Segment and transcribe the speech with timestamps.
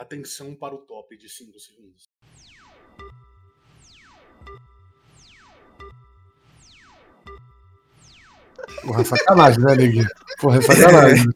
[0.00, 2.08] Atenção para o top de 5 segundos.
[8.82, 10.08] Porra, sacanagem, né, Neguinho?
[10.40, 11.26] Porra, é sacanagem.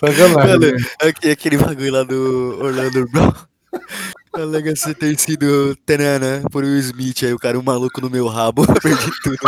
[0.00, 0.34] Sacanagem.
[0.34, 0.78] Mano, né?
[1.22, 3.32] é aquele bagulho lá do Orlando Brown.
[4.34, 8.26] Alega se ter sido Tanana por Will Smith, aí o cara, um maluco no meu
[8.26, 9.38] rabo, eu perdi tudo.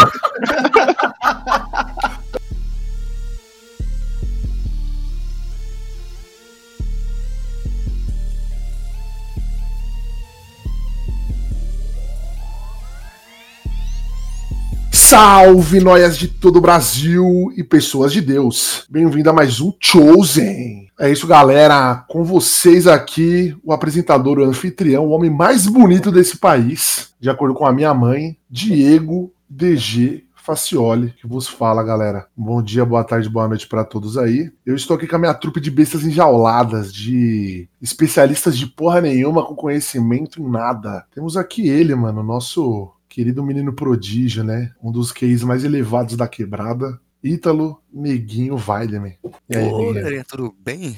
[15.11, 18.87] Salve, noias de todo o Brasil e pessoas de Deus.
[18.89, 20.87] Bem-vindo a mais um Chosen.
[20.97, 22.05] É isso, galera.
[22.09, 27.57] Com vocês aqui, o apresentador, o anfitrião, o homem mais bonito desse país, de acordo
[27.57, 32.29] com a minha mãe, Diego DG Facioli, que vos fala, galera.
[32.37, 34.53] Bom dia, boa tarde, boa noite para todos aí.
[34.65, 39.45] Eu estou aqui com a minha trupe de bestas enjauladas, de especialistas de porra nenhuma
[39.45, 41.05] com conhecimento em nada.
[41.13, 44.73] Temos aqui ele, mano, nosso querido menino prodígio, né?
[44.83, 46.99] Um dos QIs mais elevados da quebrada.
[47.23, 49.13] Ítalo Neguinho Weideman.
[49.49, 50.97] E aí, Ô, galerinha, tudo bem?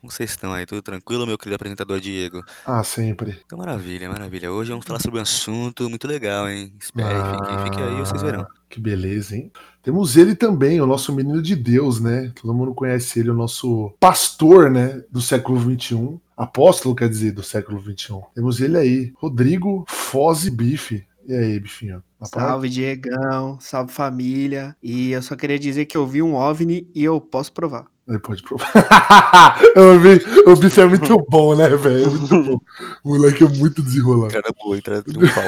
[0.00, 0.66] Como vocês estão aí?
[0.66, 2.42] Tudo tranquilo, meu querido apresentador Diego?
[2.66, 3.38] Ah, sempre.
[3.44, 4.50] Então, maravilha, maravilha.
[4.50, 6.72] Hoje vamos falar sobre um assunto muito legal, hein?
[6.80, 8.46] Espere, Ah, fique, fique aí, vocês verão.
[8.68, 9.52] Que beleza, hein?
[9.82, 12.32] Temos ele também, o nosso menino de Deus, né?
[12.40, 15.04] Todo mundo conhece ele, o nosso pastor, né?
[15.10, 16.18] Do século XXI.
[16.36, 18.14] Apóstolo, quer dizer, do século XXI.
[18.34, 21.06] Temos ele aí, Rodrigo Foz Bife.
[21.30, 22.02] E aí, bifinho?
[22.20, 23.56] Rapaz, Salve, Diegão.
[23.60, 24.76] Salve, família.
[24.82, 27.86] E eu só queria dizer que eu vi um OVNI e eu posso provar.
[28.08, 28.68] Ele pode provar.
[29.76, 32.06] Eu vi- o bicho é muito bom, né, velho?
[32.06, 32.60] É muito bom.
[33.04, 34.26] O moleque é muito desenrolado.
[34.36, 35.44] Entrada boa, entrada triunfal.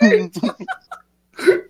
[0.00, 0.30] aí.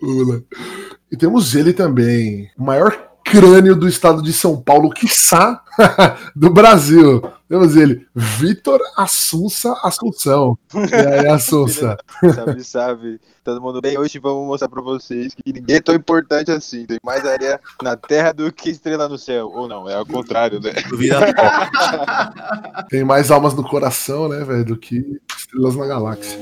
[1.11, 5.61] E temos ele também, o maior crânio do estado de São Paulo, quiçá
[6.33, 7.21] do Brasil.
[7.49, 10.57] Temos ele, Vitor Assunça Assunção.
[10.73, 11.97] E aí, Assunça?
[12.33, 13.19] Salve, salve.
[13.43, 13.97] Todo mundo bem?
[13.97, 16.85] Hoje vamos mostrar pra vocês que ninguém é tão importante assim.
[16.85, 19.51] Tem mais areia na terra do que estrela no céu.
[19.53, 20.71] Ou não, é ao contrário, né?
[22.89, 26.39] Tem mais almas no coração, né, velho, do que estrelas na galáxia.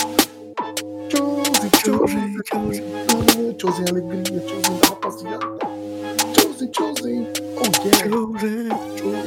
[1.09, 2.83] Chosen, chosen, chosen,
[3.59, 5.72] chosen alegria, chosen da rapaziada.
[6.71, 7.27] Chosen, chosen,
[8.13, 9.23] oh yeah.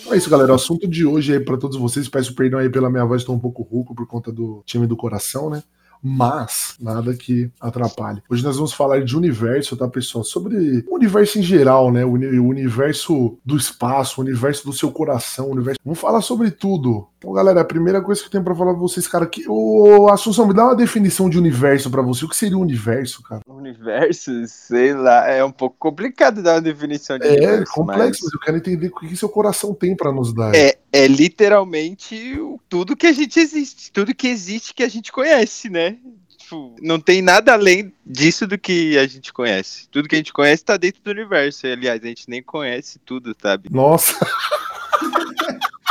[0.00, 0.52] Então é isso, galera.
[0.52, 2.08] O assunto de hoje aí pra todos vocês.
[2.08, 4.96] Peço perdão aí pela minha voz, estou um pouco rouco por conta do time do
[4.96, 5.62] coração, né?
[6.02, 8.22] Mas nada que atrapalhe.
[8.30, 10.24] Hoje nós vamos falar de universo, tá, pessoal?
[10.24, 12.04] Sobre o universo em geral, né?
[12.04, 15.80] O universo do espaço, o universo do seu coração, o universo.
[15.84, 17.08] Vamos falar sobre tudo.
[17.18, 20.08] Então, galera, a primeira coisa que eu tenho pra falar pra vocês, cara, que o
[20.08, 22.24] Assunção me dá uma definição de universo pra você.
[22.24, 23.40] O que seria o universo, cara?
[23.48, 28.34] Universo, sei lá, é um pouco complicado dar uma definição de É universo, complexo, mas
[28.34, 30.54] eu quero entender o que seu coração tem pra nos dar.
[30.54, 32.38] É, é literalmente
[32.68, 35.96] tudo que a gente existe, tudo que existe que a gente conhece, né?
[36.36, 39.88] Tipo, não tem nada além disso do que a gente conhece.
[39.88, 41.66] Tudo que a gente conhece tá dentro do universo.
[41.66, 43.68] Aliás, a gente nem conhece tudo, sabe?
[43.72, 44.14] Nossa,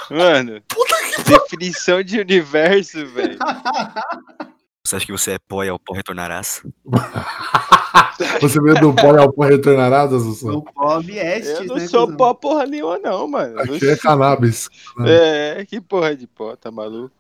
[0.09, 0.61] Mano,
[1.23, 3.37] definição de universo, velho.
[4.85, 6.62] Você acha que você é pó e ao pó retornarás?
[8.40, 10.57] você veio do pó e ao pó retornarás, Assunção?
[10.57, 11.88] O Bob Estes, Eu não né?
[11.88, 12.18] sou cuzão?
[12.18, 13.59] pó porra nenhuma, não, mano.
[13.59, 14.69] Aqui é cannabis.
[15.03, 17.12] É, que porra de pó, tá maluco?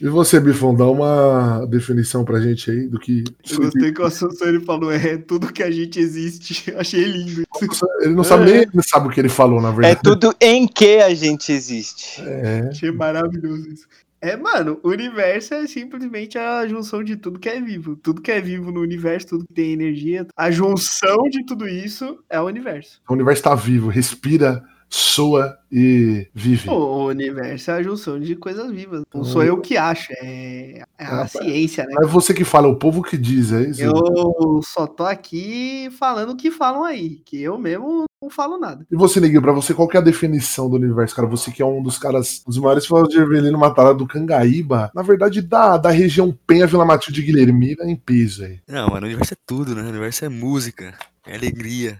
[0.00, 3.22] E você, Bifão, dá uma definição pra gente aí do que.
[3.48, 6.68] Eu gostei que o Assunção ele falou, é tudo que a gente existe.
[6.76, 7.44] Achei lindo.
[8.00, 10.00] Ele não sabe nem ele sabe o que ele falou, na É verdade.
[10.02, 12.20] tudo em que a gente existe.
[12.22, 12.68] É.
[12.70, 13.86] Achei maravilhoso isso.
[14.24, 17.94] É, mano, o universo é simplesmente a junção de tudo que é vivo.
[17.94, 20.26] Tudo que é vivo no universo, tudo que tem energia.
[20.34, 23.02] A junção de tudo isso é o universo.
[23.06, 26.68] O universo tá vivo, respira, soa e vive.
[26.70, 29.02] O universo é a junção de coisas vivas.
[29.12, 29.24] Não Hum.
[29.24, 31.94] sou eu que acho, é é a Ah, ciência, né?
[32.02, 33.82] É você que fala, é o povo que diz, é isso?
[33.82, 38.86] Eu só tô aqui falando o que falam aí, que eu mesmo não falo nada.
[38.90, 41.28] E você, Neguinho, pra você, qual que é a definição do universo, cara?
[41.28, 44.90] Você que é um dos caras, um dos maiores fãs de Evelino Matará do Cangaíba,
[44.94, 48.60] na verdade, da, da região Penha, Vila Matilde e Guilhermina em peso aí.
[48.68, 49.82] Não, mano, o universo é tudo, né?
[49.82, 50.94] O universo é música,
[51.26, 51.98] é alegria.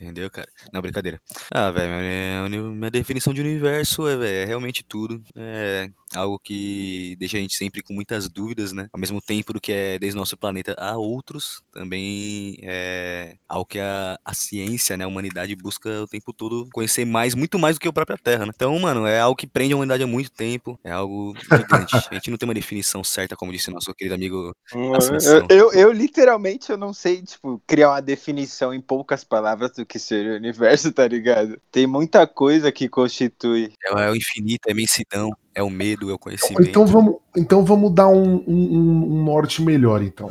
[0.00, 0.48] Entendeu, cara?
[0.72, 1.20] Não, brincadeira.
[1.50, 5.22] Ah, velho, minha, uni- minha definição de universo é, velho, é realmente tudo.
[5.36, 8.88] É algo que deixa a gente sempre com muitas dúvidas, né?
[8.92, 13.66] Ao mesmo tempo do que é desde o nosso planeta a outros, também é algo
[13.66, 17.76] que a, a ciência, né, a humanidade busca o tempo todo conhecer mais, muito mais
[17.76, 18.52] do que a própria Terra, né?
[18.54, 21.94] Então, mano, é algo que prende a humanidade há muito tempo, é algo gigante.
[22.10, 24.54] A gente não tem uma definição certa, como disse nosso querido amigo
[24.96, 25.46] Ascensão.
[25.50, 29.86] Eu, eu, eu, literalmente eu não sei, tipo, criar uma definição em poucas palavras do
[29.90, 31.58] que seria o universo, tá ligado?
[31.72, 33.72] Tem muita coisa que constitui.
[33.84, 36.62] É, é o infinito, é a imensidão, é o medo, é o conhecimento.
[36.68, 40.30] Então vamos, então vamos dar um, um, um- um norte melhor, então.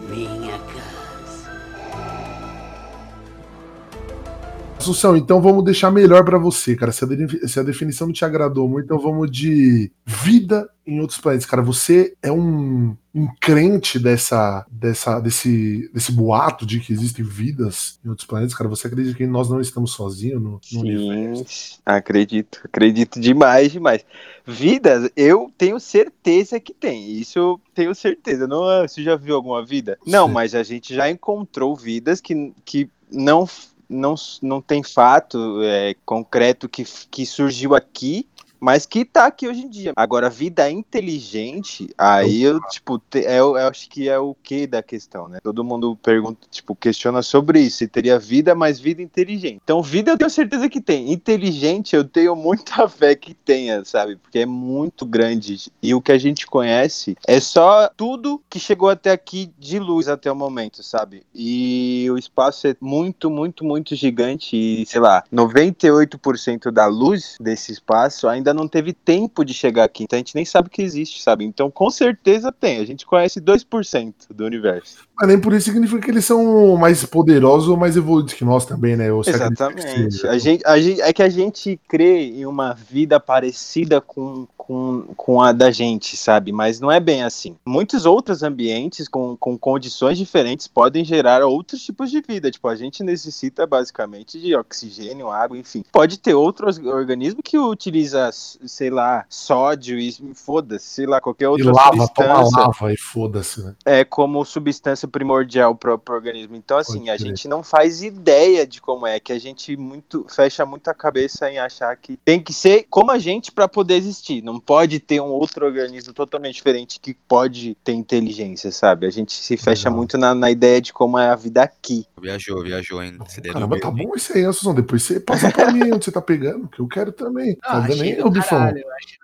[4.79, 6.93] Assunção, então vamos deixar melhor pra você, cara.
[6.93, 11.19] Se a, se a definição não te agradou muito, então vamos de vida em outros
[11.19, 11.45] planetas.
[11.45, 17.99] Cara, você é um, um crente dessa, dessa, desse, desse boato de que existem vidas
[18.05, 18.69] em outros planetas, cara.
[18.69, 21.43] Você acredita que nós não estamos sozinhos no, no universo?
[21.45, 24.05] Sim, acredito, acredito demais, demais.
[24.47, 27.11] Vidas, eu tenho certeza que tem.
[27.19, 28.47] Isso eu tenho certeza.
[28.47, 29.97] Não, ah, você já viu alguma vida?
[30.07, 30.33] Não, Sim.
[30.33, 33.47] mas a gente já encontrou vidas que, que não,
[33.89, 38.27] não, não tem fato é, concreto que, que surgiu aqui.
[38.59, 39.93] Mas que tá aqui hoje em dia.
[39.95, 44.83] Agora, vida inteligente, aí eu, tipo, te- é, eu acho que é o que da
[44.83, 45.39] questão, né?
[45.43, 47.77] Todo mundo pergunta, tipo, questiona sobre isso.
[47.77, 49.59] Se teria vida, mas vida inteligente.
[49.63, 51.11] Então, vida eu tenho certeza que tem.
[51.11, 54.15] Inteligente, eu tenho muita fé que tenha, sabe?
[54.17, 55.71] Porque é muito grande.
[55.81, 60.07] E o que a gente conhece é só tudo que chegou até aqui de luz
[60.07, 61.23] até o momento, sabe?
[61.33, 64.55] E o espaço é muito, muito, muito gigante.
[64.55, 70.03] E, sei lá, 98% da luz desse espaço ainda não teve tempo de chegar aqui.
[70.03, 71.45] Então a gente nem sabe que existe, sabe?
[71.45, 72.79] Então com certeza tem.
[72.79, 74.97] A gente conhece 2% do universo.
[75.15, 78.65] Mas nem por isso significa que eles são mais poderosos ou mais evoluídos que nós
[78.65, 79.11] também, né?
[79.11, 80.25] Ou Exatamente.
[80.27, 85.01] A gente, a gente, é que a gente crê em uma vida parecida com, com,
[85.17, 86.51] com a da gente, sabe?
[86.51, 87.55] Mas não é bem assim.
[87.65, 92.51] Muitos outros ambientes com, com condições diferentes podem gerar outros tipos de vida.
[92.51, 95.83] Tipo, a gente necessita basicamente de oxigênio, água, enfim.
[95.91, 101.47] Pode ter outro organismo que utiliza, sei lá, sódio e foda-se, sei lá, qualquer E
[101.47, 103.75] outra lava, toma substância lava e foda-se, né?
[103.83, 106.55] é como substância primordial para o organismo.
[106.55, 110.27] Então, assim, Pode a gente não faz ideia de como é, que a gente muito
[110.29, 113.95] fecha muito a cabeça em achar que tem que ser como a gente para poder
[113.95, 114.43] existir.
[114.43, 119.05] Não pode ter um outro organismo totalmente diferente que pode ter inteligência, sabe?
[119.05, 119.97] A gente se fecha Legal.
[119.97, 122.05] muito na, na ideia de como é a vida aqui.
[122.21, 123.23] Viajou, viajou ainda.
[123.25, 124.73] Você deu Caramba, tá bom isso aí, Assunção.
[124.73, 127.57] Depois você passa pra mim onde você tá pegando, que eu quero também.
[127.61, 129.19] Ah, tá vendo achei aí, do caralho, achei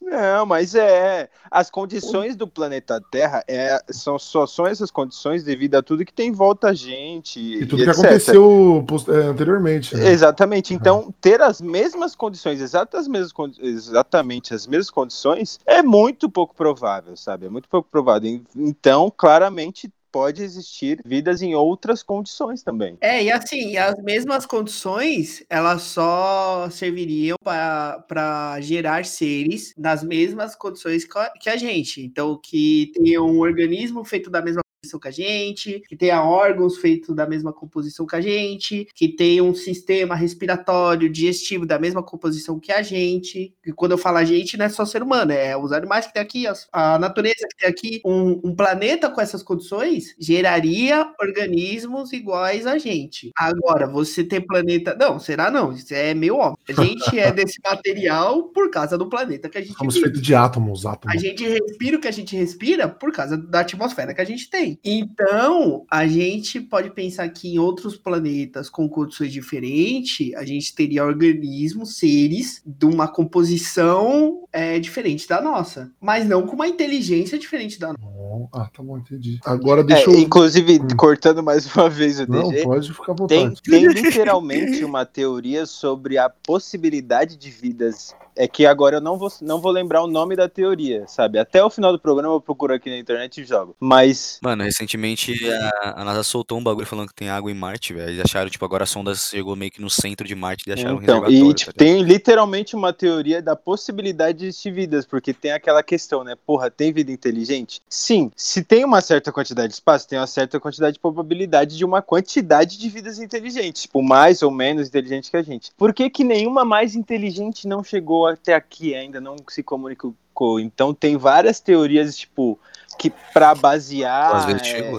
[0.00, 1.28] Não, mas é.
[1.50, 6.12] As condições do planeta Terra é, são, só são essas condições devido a tudo que
[6.12, 7.38] tem em volta a gente.
[7.38, 8.04] E tudo que etc.
[8.04, 9.96] aconteceu é, anteriormente.
[9.96, 10.08] Né?
[10.08, 10.72] Exatamente.
[10.72, 16.54] Então, ter as mesmas condições, exatas as mesmas, exatamente as mesmas condições, é muito pouco
[16.54, 17.46] provável, sabe?
[17.46, 18.40] É muito pouco provável.
[18.56, 22.96] Então, claramente pode existir vidas em outras condições também.
[23.00, 31.04] É, e assim, as mesmas condições, elas só serviriam para gerar seres nas mesmas condições
[31.40, 32.00] que a- gente.
[32.02, 36.78] Então, que tenha um organismo feito da mesma composição que a gente, que tenha órgãos
[36.78, 42.02] feitos da mesma composição que a gente, que tenha um sistema respiratório, digestivo da mesma
[42.02, 43.54] composição que a gente.
[43.66, 46.14] E quando eu falo a gente, não é só ser humano, é os animais que
[46.14, 48.00] tem aqui, a natureza que tem aqui.
[48.04, 53.30] Um, um planeta com essas condições geraria organismos iguais a gente.
[53.36, 54.96] Agora, você ter planeta.
[54.98, 55.72] Não, será não?
[55.72, 56.58] Isso é meio óbvio.
[56.68, 60.06] A gente é desse material por causa do planeta que a gente Somos vive.
[60.06, 61.14] feitos de átomos, átomos.
[61.14, 64.48] A gente respira o que a gente respira por causa da atmosfera que a gente
[64.48, 64.77] tem.
[64.84, 71.04] Então, a gente pode pensar que em outros planetas com condições diferentes, a gente teria
[71.04, 75.90] organismos, seres, de uma composição é, diferente da nossa.
[76.00, 78.48] Mas não com uma inteligência diferente da nossa.
[78.52, 79.38] Ah, tá bom, entendi.
[79.44, 80.18] Agora É, deixa eu.
[80.18, 80.96] inclusive, Hum.
[80.96, 83.62] cortando mais uma vez o Não, DG, pode ficar à tem, vontade.
[83.62, 88.14] tem literalmente uma teoria sobre a possibilidade de vidas.
[88.36, 91.40] É que agora eu não vou, não vou lembrar o nome da teoria, sabe?
[91.40, 93.74] Até o final do programa eu procuro aqui na internet e jogo.
[93.80, 97.92] Mas Mano, recentemente a, a NASA soltou um bagulho falando que tem água em Marte,
[97.92, 98.10] velho.
[98.10, 100.96] Eles acharam, tipo, agora a sonda chegou meio que no centro de Marte e acharam
[100.96, 101.50] um Então, reservatório.
[101.50, 105.82] e tipo, tá tem literalmente uma teoria da possibilidade de existir vidas, porque tem aquela
[105.82, 106.34] questão, né?
[106.46, 107.82] Porra, tem vida inteligente?
[107.88, 111.84] Sim, se tem uma certa quantidade de espaço, tem uma certa quantidade de probabilidade de
[111.84, 115.70] uma quantidade de vidas inteligentes, tipo, mais ou menos inteligente que a gente.
[115.76, 120.14] Por que que nenhuma mais inteligente não chegou até aqui ainda, não se comunicou?
[120.60, 122.58] Então tem várias teorias, tipo,
[122.98, 124.52] que para basear é,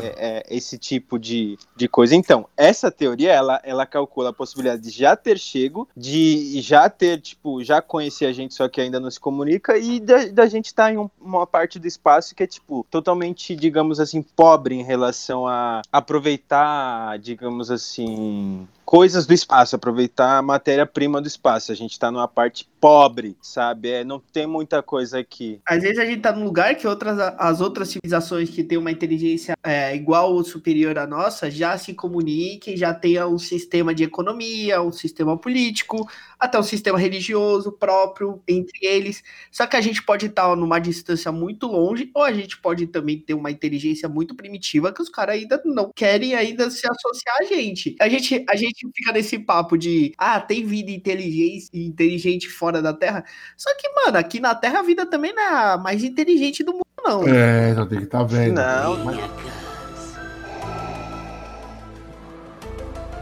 [0.06, 2.16] é, é, esse tipo de, de coisa.
[2.16, 7.20] Então, essa teoria, ela, ela calcula a possibilidade de já ter chego, de já ter,
[7.20, 10.68] tipo, já conhecer a gente, só que ainda não se comunica, e da, da gente
[10.68, 14.84] estar em um- uma parte do espaço que é, tipo, totalmente, digamos assim, pobre em
[14.84, 21.72] relação a aproveitar, digamos assim, coisas do espaço, aproveitar a matéria-prima do espaço.
[21.72, 23.90] A gente tá numa parte pobre, sabe?
[23.90, 25.62] É, não tem muita coisa aqui.
[25.64, 28.90] Às vezes a gente tá num lugar que outras, as outras civilizações que têm uma
[28.90, 34.04] inteligência é, igual ou superior à nossa já se comuniquem, já tenha um sistema de
[34.04, 39.22] economia, um sistema político, até um sistema religioso próprio entre eles.
[39.52, 43.20] Só que a gente pode estar numa distância muito longe, ou a gente pode também
[43.20, 47.44] ter uma inteligência muito primitiva que os caras ainda não querem ainda se associar a
[47.44, 47.96] gente.
[48.00, 52.94] A gente, a gente fica nesse papo de ah, tem vida inteligente, inteligente fora da
[52.94, 53.24] Terra.
[53.58, 56.74] Só que, mano, aqui na Terra a vida também não é a mais inteligente do
[56.74, 57.28] mundo, não.
[57.28, 58.56] É, então tem que estar tá vendo.
[58.56, 59.59] Não, mas...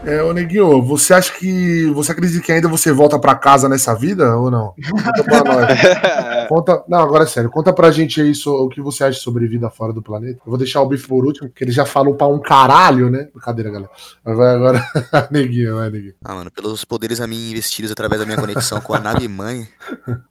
[0.07, 1.87] É, ô Neguinho, você acha que.
[1.87, 4.73] Você acredita que ainda você volta pra casa nessa vida ou não?
[4.89, 5.67] Conta pra nós.
[6.47, 7.49] conta, não, agora é sério.
[7.49, 10.39] Conta pra gente aí so, o que você acha sobre vida fora do planeta.
[10.45, 13.27] Eu vou deixar o Bife por último, porque ele já falou pra um caralho, né?
[13.33, 13.91] Brincadeira, galera.
[14.23, 14.87] Agora, agora
[15.29, 16.13] Neguinho, vai, Neguinho.
[16.23, 19.67] Ah, mano, pelos poderes a mim investidos através da minha conexão com a nave mãe,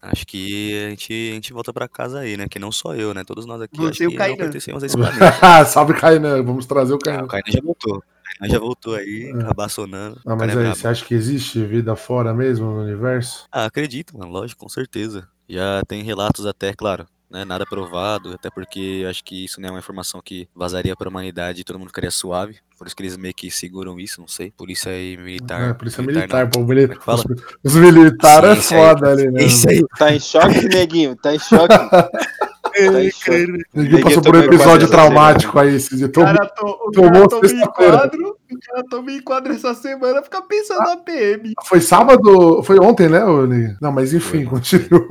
[0.00, 2.46] acho que a gente, a gente volta pra casa aí, né?
[2.48, 3.24] Que não só eu, né?
[3.26, 3.76] Todos nós aqui.
[3.76, 4.50] Você acho e o que Kainan.
[5.68, 6.42] Salve, Kainan.
[6.42, 7.24] Vamos trazer o Ah, Kainan.
[7.24, 8.02] o Kainan já voltou.
[8.38, 10.20] Kainan já voltou aí, cabaçonando.
[10.26, 10.76] Ah, mas é aí, brabo.
[10.76, 13.46] você acha que existe vida fora mesmo no universo?
[13.50, 15.28] Ah, acredito, mano, lógico, com certeza.
[15.48, 19.68] Já tem relatos até, claro, né, nada provado, até porque eu acho que isso não
[19.68, 22.56] é uma informação que vazaria para a humanidade e todo mundo ficaria suave.
[22.78, 24.50] Por isso que eles meio que seguram isso, não sei.
[24.50, 25.70] Polícia aí militar.
[25.70, 26.60] É, polícia militar pô.
[26.60, 26.84] Mili...
[26.84, 27.22] É que fala?
[27.64, 28.80] Os, os militares é isso aí.
[28.80, 29.44] foda ali, né?
[29.44, 29.84] Isso aí.
[29.98, 31.16] Tá em choque, neguinho?
[31.16, 31.74] Tá em choque?
[32.76, 33.32] Tá.
[33.74, 35.74] Ninguém passou por um tomou episódio quadro traumático aí.
[35.76, 38.82] Esse Tomou- cara, to, o tomou cara quadro, o cara
[39.22, 41.52] quadro essa semana, fica pensando na PM.
[41.64, 42.62] Foi sábado?
[42.62, 43.76] Foi ontem, né, Neguinho?
[43.80, 44.60] Não, mas enfim, Foi.
[44.60, 45.08] continua.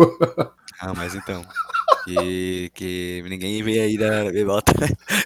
[0.79, 1.41] Ah, mas então.
[2.03, 4.74] Que, que ninguém vem aí da bebota.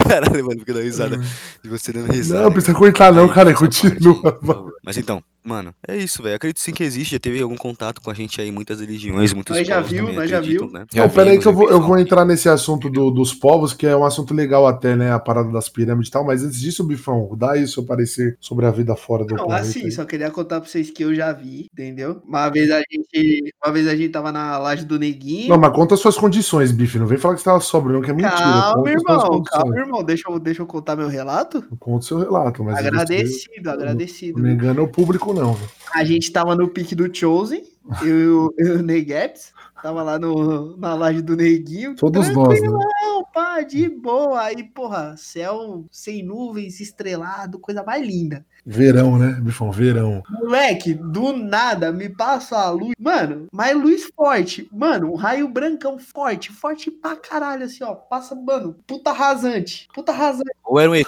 [0.08, 1.17] Caralho, mano, fica dando risada
[1.62, 2.39] de você dando risada.
[2.39, 3.53] Não, não precisa cortar, não, cara.
[3.53, 4.39] Continua.
[4.84, 6.36] Mas então, mano, é isso, velho.
[6.36, 7.13] Acredito sim que existe.
[7.13, 10.15] Já teve algum contato com a gente aí, muitas religiões, muitos Nós já viu, também
[10.15, 10.70] nós já viu.
[10.72, 10.86] Né?
[10.94, 13.74] Não, pera aí vimos, que eu vou, eu vou entrar nesse assunto do- dos povos,
[13.74, 15.12] que é um assunto legal até, né?
[15.12, 16.24] A parada das pirâmides e tal.
[16.25, 19.51] Mas antes disso, Bifão, dá aí o seu parecer sobre a vida fora do Não,
[19.51, 19.91] assim, aí.
[19.91, 22.22] só queria contar pra vocês que eu já vi, entendeu?
[22.25, 25.50] Uma vez a gente, uma vez a gente tava na laje do Neguinho.
[25.50, 27.00] Não, mas conta suas condições, Bife.
[27.00, 28.36] Não vem falar que você tava sóbrio, não, que é mentira.
[28.36, 30.03] calma, conta irmão, calma, irmão.
[30.03, 31.63] Deixa eu, deixa eu contar meu relato.
[31.79, 34.38] Conta o seu relato, mas agradecido, agradecido.
[34.39, 35.38] Não me engana o público, não.
[35.39, 35.69] Velho.
[35.93, 37.63] A gente tava no pique do Chosen,
[38.03, 41.96] eu, e o Ney Gaps, tava lá no, na laje do Neguinho.
[41.96, 42.67] Todos nós, né?
[42.67, 44.41] Não, pá, de boa.
[44.41, 48.46] Aí, porra, céu sem nuvens, estrelado, coisa mais linda.
[48.71, 49.71] Verão, né, Bifão?
[49.71, 50.21] Verão.
[50.29, 52.93] Moleque, do nada me passa a luz.
[52.99, 54.69] Mano, mas luz forte.
[54.71, 56.51] Mano, um raio brancão forte.
[56.51, 57.95] Forte pra caralho, assim, ó.
[57.95, 59.88] Passa, mano, puta rasante.
[59.93, 60.51] Puta rasante.
[60.63, 61.07] Ou era um ET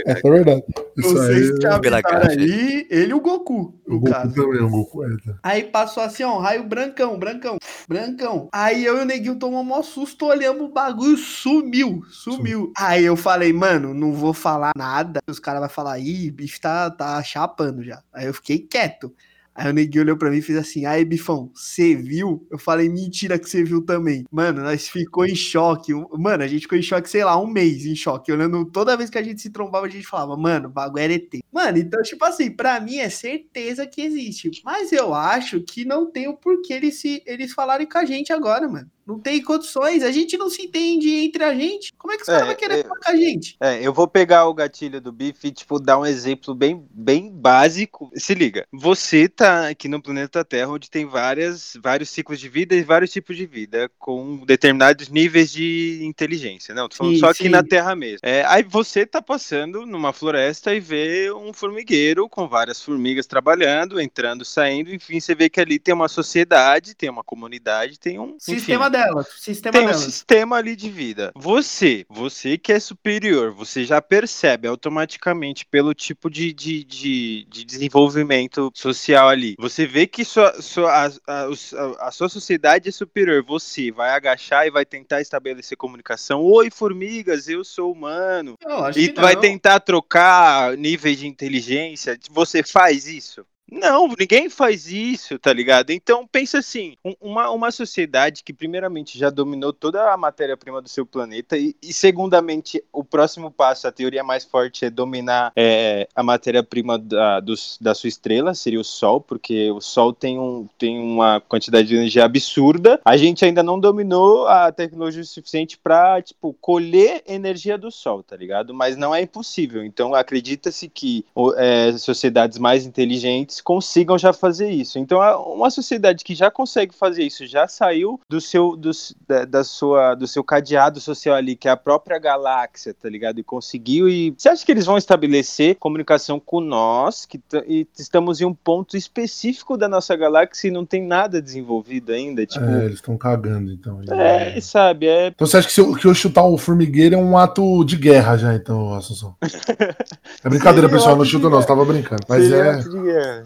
[0.05, 0.21] É verdade.
[0.21, 0.63] é verdade.
[0.97, 1.53] Isso Vocês aí.
[1.55, 2.39] te pela avisaram caixa.
[2.39, 4.33] aí, ele e o Goku, O no Goku caso.
[4.35, 5.09] também, o Goku é.
[5.25, 5.33] tá.
[5.43, 8.49] Aí passou assim, ó, um raio brancão, brancão, brancão.
[8.51, 12.71] Aí eu e o Neguinho tomamos um maior susto, olhamos o bagulho, sumiu, sumiu.
[12.77, 15.21] Aí eu falei, mano, não vou falar nada.
[15.27, 18.03] Os caras vão falar, ih, bicho tá, tá chapando já.
[18.13, 19.13] Aí eu fiquei quieto.
[19.53, 22.47] Aí o Neguinho olhou pra mim e fez assim, aí, bifão, você viu?
[22.49, 24.25] Eu falei, mentira que você viu também.
[24.31, 25.93] Mano, nós ficou em choque.
[26.17, 28.31] Mano, a gente ficou em choque, sei lá, um mês em choque.
[28.31, 31.13] Olhando, toda vez que a gente se trombava, a gente falava, mano, o bagulho era
[31.13, 31.39] ET.
[31.51, 34.49] Mano, então, tipo assim, pra mim é certeza que existe.
[34.63, 38.31] Mas eu acho que não tem o porquê eles, se, eles falarem com a gente
[38.31, 38.89] agora, mano.
[39.05, 40.03] Não tem condições.
[40.03, 41.91] A gente não se entende entre a gente.
[41.97, 42.83] Como é que os É, caras vão querer é.
[42.83, 43.57] falar com a gente?
[43.61, 47.31] É, eu vou pegar o gatilho do Bife e, tipo, dar um exemplo bem, bem
[47.31, 48.11] básico.
[48.15, 52.75] Se liga, você tá aqui no planeta Terra, onde tem várias, vários ciclos de vida
[52.75, 56.73] e vários tipos de vida, com determinados níveis de inteligência.
[56.73, 57.49] Não, tô falando Sim, só aqui sim.
[57.49, 58.19] na Terra mesmo.
[58.23, 63.99] É, aí você tá passando numa floresta e vê um formigueiro com várias formigas trabalhando,
[63.99, 68.37] entrando, saindo, enfim, você vê que ali tem uma sociedade, tem uma comunidade, tem um.
[68.37, 69.27] enfim, Sistema delas.
[69.39, 71.31] Sistema tem um sistema ali de vida.
[71.35, 77.63] Você, você que é superior, você já percebe automaticamente pelo tipo de, de, de, de
[77.65, 79.55] desenvolvimento social ali.
[79.57, 83.43] Você vê que sua, sua, a, a, a- sua sociedade é superior.
[83.45, 86.41] Você vai agachar e vai tentar estabelecer comunicação.
[86.43, 88.57] Oi, formigas, eu sou humano.
[88.61, 92.17] Eu E vai tentar trocar níveis de inteligência.
[92.31, 93.45] Você faz isso?
[93.73, 95.91] Não, ninguém faz isso, tá ligado?
[95.91, 100.89] Então pensa assim, um- uma, uma sociedade que primeiramente já dominou toda a matéria-prima do
[100.89, 106.05] seu planeta e, e segundamente o próximo passo, a teoria mais forte é dominar é,
[106.13, 110.67] a matéria-prima da, dos- da sua estrela, seria o Sol, porque o Sol tem, um,
[110.77, 112.99] tem uma quantidade de energia absurda.
[113.05, 118.35] A gente ainda não dominou a tecnologia suficiente pra, tipo, colher energia do Sol, tá
[118.35, 118.73] ligado?
[118.73, 119.81] Mas não é impossível.
[119.85, 121.25] Então acredita-se que
[121.55, 124.99] é, sociedades mais inteligentes consigam já fazer isso.
[124.99, 128.91] Então, a- uma sociedade que já consegue fazer isso, já saiu do seu, do,
[129.27, 133.39] da, da sua, do seu cadeado social ali, que é a própria galáxia, tá ligado?
[133.39, 134.09] E conseguiu.
[134.09, 138.53] E você acha que eles vão estabelecer comunicação com nós, que e estamos em um
[138.53, 142.45] ponto específico da nossa galáxia e não tem nada desenvolvido ainda?
[142.45, 144.01] Tipo, É, eles estão cagando, então.
[144.11, 145.07] é, sabe?
[145.07, 147.83] É Então você acha que se eu, que eu chutar o formigueiro é um ato
[147.83, 149.35] de guerra já, então, Assunção?
[150.43, 152.23] É brincadeira, pessoal, não chuto não, você tava brincando.
[152.27, 152.77] Mas seria é.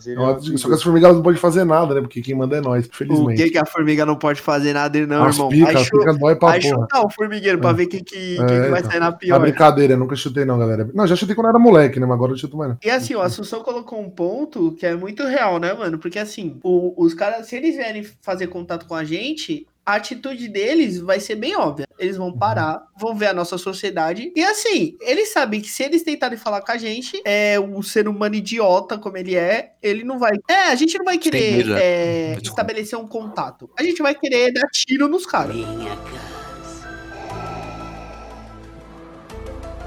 [0.06, 2.02] Seria é Só que as formigas não podem fazer nada, né?
[2.02, 3.44] Porque quem manda é nós, O infelizmente.
[3.44, 5.50] que, que a formiga não pode fazer nada, não, As irmão?
[5.50, 6.62] pica, Vai, as chu- pica dói pra porra.
[6.62, 8.92] chutar o formigueiro pra ver quem que, quem É, que vai então.
[8.92, 9.40] sair na É pior.
[9.40, 10.90] brincadeira, eu nunca chutei não, galera.
[10.94, 12.06] Não, já chutei quando era moleque, né?
[12.06, 12.78] Mas agora eu chuto mais não.
[12.84, 15.98] E assim, o Assunção colocou um ponto que é muito real, né, mano?
[16.00, 20.48] Porque assim, o- os caras, se eles vierem fazer contato com a gente, a atitude
[20.48, 21.88] deles vai ser bem óbvia.
[22.00, 24.34] Eles vão parar, vão ver a nossa sociedade.
[24.36, 28.08] E assim, eles sabem que se eles tentarem falar com a gente, é o ser
[28.08, 30.34] humano idiota como ele é, ele não vai.
[30.50, 31.80] É, a gente não vai querer né?
[31.82, 33.70] é, estabelecer um contato.
[33.78, 35.56] A gente vai querer dar tiro nos caras.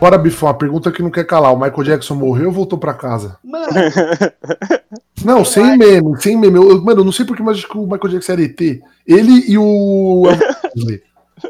[0.00, 1.52] Bora, Bifão, a pergunta que não quer calar.
[1.52, 3.36] O Michael Jackson morreu ou voltou pra casa?
[3.44, 3.66] Mano,
[5.24, 6.56] Não, Eu sem acho- meme, sem meme.
[6.56, 8.60] Eu, mano, eu não sei porque, mas acho que o Michael Jackson era ET.
[9.06, 10.22] Ele e o.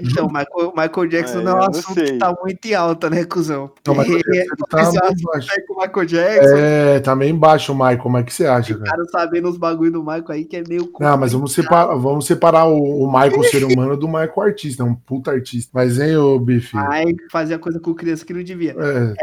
[0.01, 2.05] então, Michael, Michael Jackson É, não é um assunto sei.
[2.13, 3.71] que tá muito em alta, né, cuzão?
[3.87, 6.57] Não, o Michael Jackson tá esse é o Michael Jackson.
[6.57, 8.09] É, tá meio embaixo o Michael.
[8.09, 8.91] Mas o que você acha, cara?
[8.91, 10.91] Cara, sabendo os bagulho do Michael aí que é meio.
[11.01, 14.87] Não, mas vamos separar, vamos separar o, o Michael ser humano do Michael artista, é
[14.87, 15.71] um puta artista.
[15.75, 16.77] Mas, hein, ô Bife?
[16.77, 18.75] Ai, fazia coisa com criança que não devia.
[18.79, 19.15] É,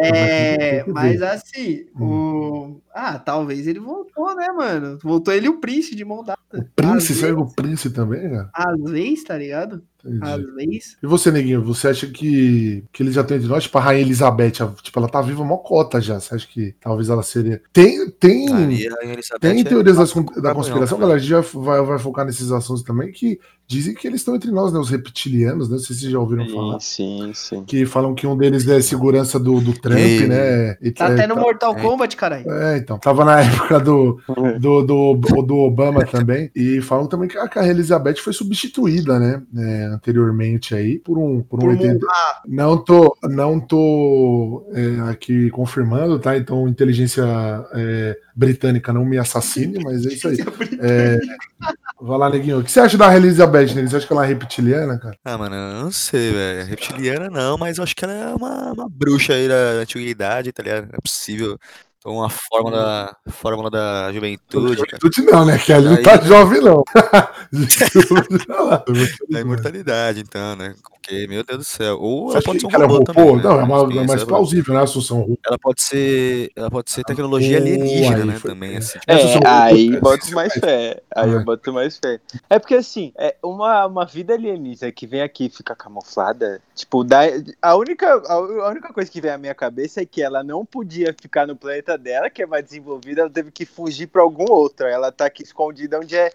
[0.79, 2.05] É, que mas assim, Hum.
[2.05, 2.81] o.
[2.93, 4.98] Ah, talvez ele voltou, né, mano?
[5.03, 6.39] Voltou ele e o Prince de mão dada.
[6.75, 8.50] Prince, Às serve o Prince também, cara?
[8.53, 9.84] às vezes, tá ligado?
[10.05, 10.97] Vezes.
[11.01, 13.63] E você, Neguinho, você acha que, que eles já estão entre nós?
[13.63, 16.19] Tipo, a Rainha Elizabeth, tipo, ela tá viva mó cota já.
[16.19, 17.62] Você acha que talvez ela seria.
[17.74, 18.45] Tem, tem,
[19.39, 21.15] tem é teorias das con- da conspiração, caminhão, galera.
[21.15, 24.51] A gente já vai, vai focar nesses assuntos também que dizem que eles estão entre
[24.51, 24.79] nós, né?
[24.79, 25.74] Os reptilianos, né?
[25.77, 26.79] Não sei se vocês já ouviram falar.
[26.79, 27.63] Sim, sim, sim.
[27.65, 30.27] Que falam que um deles é segurança do, do Trump, Ei.
[30.27, 30.77] né?
[30.81, 31.81] E- Tá é, até no tá- Mortal é.
[31.81, 32.50] Kombat, caralho.
[32.51, 32.97] É, então.
[33.00, 34.19] Tava na época do,
[34.59, 36.50] do, do, do Obama também.
[36.55, 39.41] E falam também que a Rainha Elizabeth foi substituída, né?
[39.58, 42.08] é, anteriormente aí, por um, por um Por um- 80
[42.47, 46.38] Não tô, não tô é, aqui confirmando, tá?
[46.38, 47.23] Então, inteligência
[47.73, 50.38] é, britânica não me assassine, mas é isso aí.
[50.79, 51.17] É,
[52.01, 52.60] vai lá, neguinho.
[52.60, 53.88] O que você acha da Elizabeth, né?
[53.88, 55.15] Você acha que ela é reptiliana, cara?
[55.23, 56.65] Ah, mano, eu não sei, velho.
[56.67, 60.62] Reptiliana não, mas eu acho que ela é uma, uma bruxa aí da antiguidade, tá
[60.63, 60.89] ligado?
[60.93, 61.58] É possível.
[62.06, 64.78] Então, uma fórmula, fórmula da juventude.
[64.78, 65.58] Juventude não, né?
[65.58, 66.84] Que ali não tá Aí- jovem, não.
[68.48, 68.84] Não.
[69.32, 70.76] Da imortalidade, então, né?
[71.06, 72.00] Porque, meu Deus do céu.
[72.02, 73.04] Ou Você ela pode ser um é robô robô?
[73.04, 73.44] também, né?
[73.44, 75.38] Não, é, uma- é mais plausível, né, Assunção?
[75.46, 76.52] Ela pode ser.
[76.56, 78.39] Ela pode ser tecnologia alienígena, aí né?
[78.39, 78.98] foi- Também, assim.
[79.00, 81.02] tipo, É, aí essa boto são mais fé.
[81.15, 81.34] Aí É.
[81.36, 82.20] eu boto mais fé.
[82.50, 87.04] É porque assim, é uma, uma vida alienígena que vem aqui e fica camuflada, tipo,
[87.04, 87.20] dá,
[87.62, 90.65] a, única, a, a única coisa que vem à minha cabeça é que ela não
[90.65, 94.46] podia ficar no planeta dela, que é mais desenvolvida, ela teve que fugir pra algum
[94.52, 94.88] outro.
[94.88, 96.32] Ela tá aqui escondida onde é.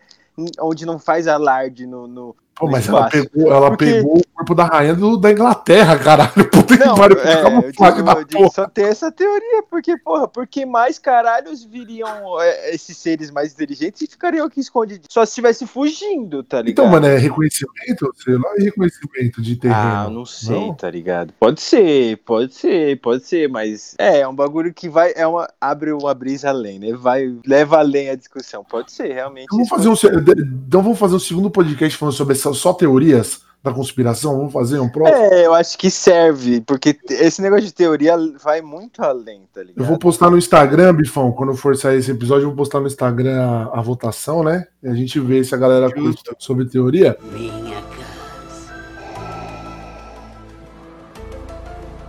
[0.61, 2.07] Onde não faz alarde no.
[2.07, 5.99] no Pô, mas ela pegou, ela Porque- pegou o corpo da rainha do- da Inglaterra,
[5.99, 6.31] caralho.
[6.53, 7.19] Puta que pariu.
[7.21, 10.99] é, eu camuflagem digo, da eu digo, só tem essa teoria, porque, porra, porque mais
[10.99, 15.07] caralhos viriam é, esses seres mais inteligentes e ficariam aqui escondidos.
[15.11, 16.71] Só se estivesse fugindo, tá ligado?
[16.73, 18.13] Então, mano, é reconhecimento?
[18.17, 19.81] Sei lá, e reconhecimento de terreno.
[19.81, 20.75] Ah, eu não sei, Não?
[20.75, 21.33] tá ligado?
[21.41, 25.49] Pode ser, pode ser, pode ser, mas é, é um bagulho que vai, é uma,
[25.61, 26.93] abre uma brisa além, né?
[26.93, 28.63] Vai, leva além a discussão.
[28.65, 29.45] Pode ser, realmente.
[29.45, 30.21] Então vamos, fazer um,
[30.69, 34.37] então vamos fazer um segundo podcast falando sobre essa, só teorias da conspiração.
[34.37, 35.19] Vamos fazer um próximo?
[35.19, 39.79] É, eu acho que serve, porque esse negócio de teoria vai muito além, tá ligado?
[39.79, 42.87] Eu vou postar no Instagram, Bifão, quando for sair esse episódio, eu vou postar no
[42.87, 44.67] Instagram a, a votação, né?
[44.83, 47.17] E a gente vê se a galera curte sobre teoria.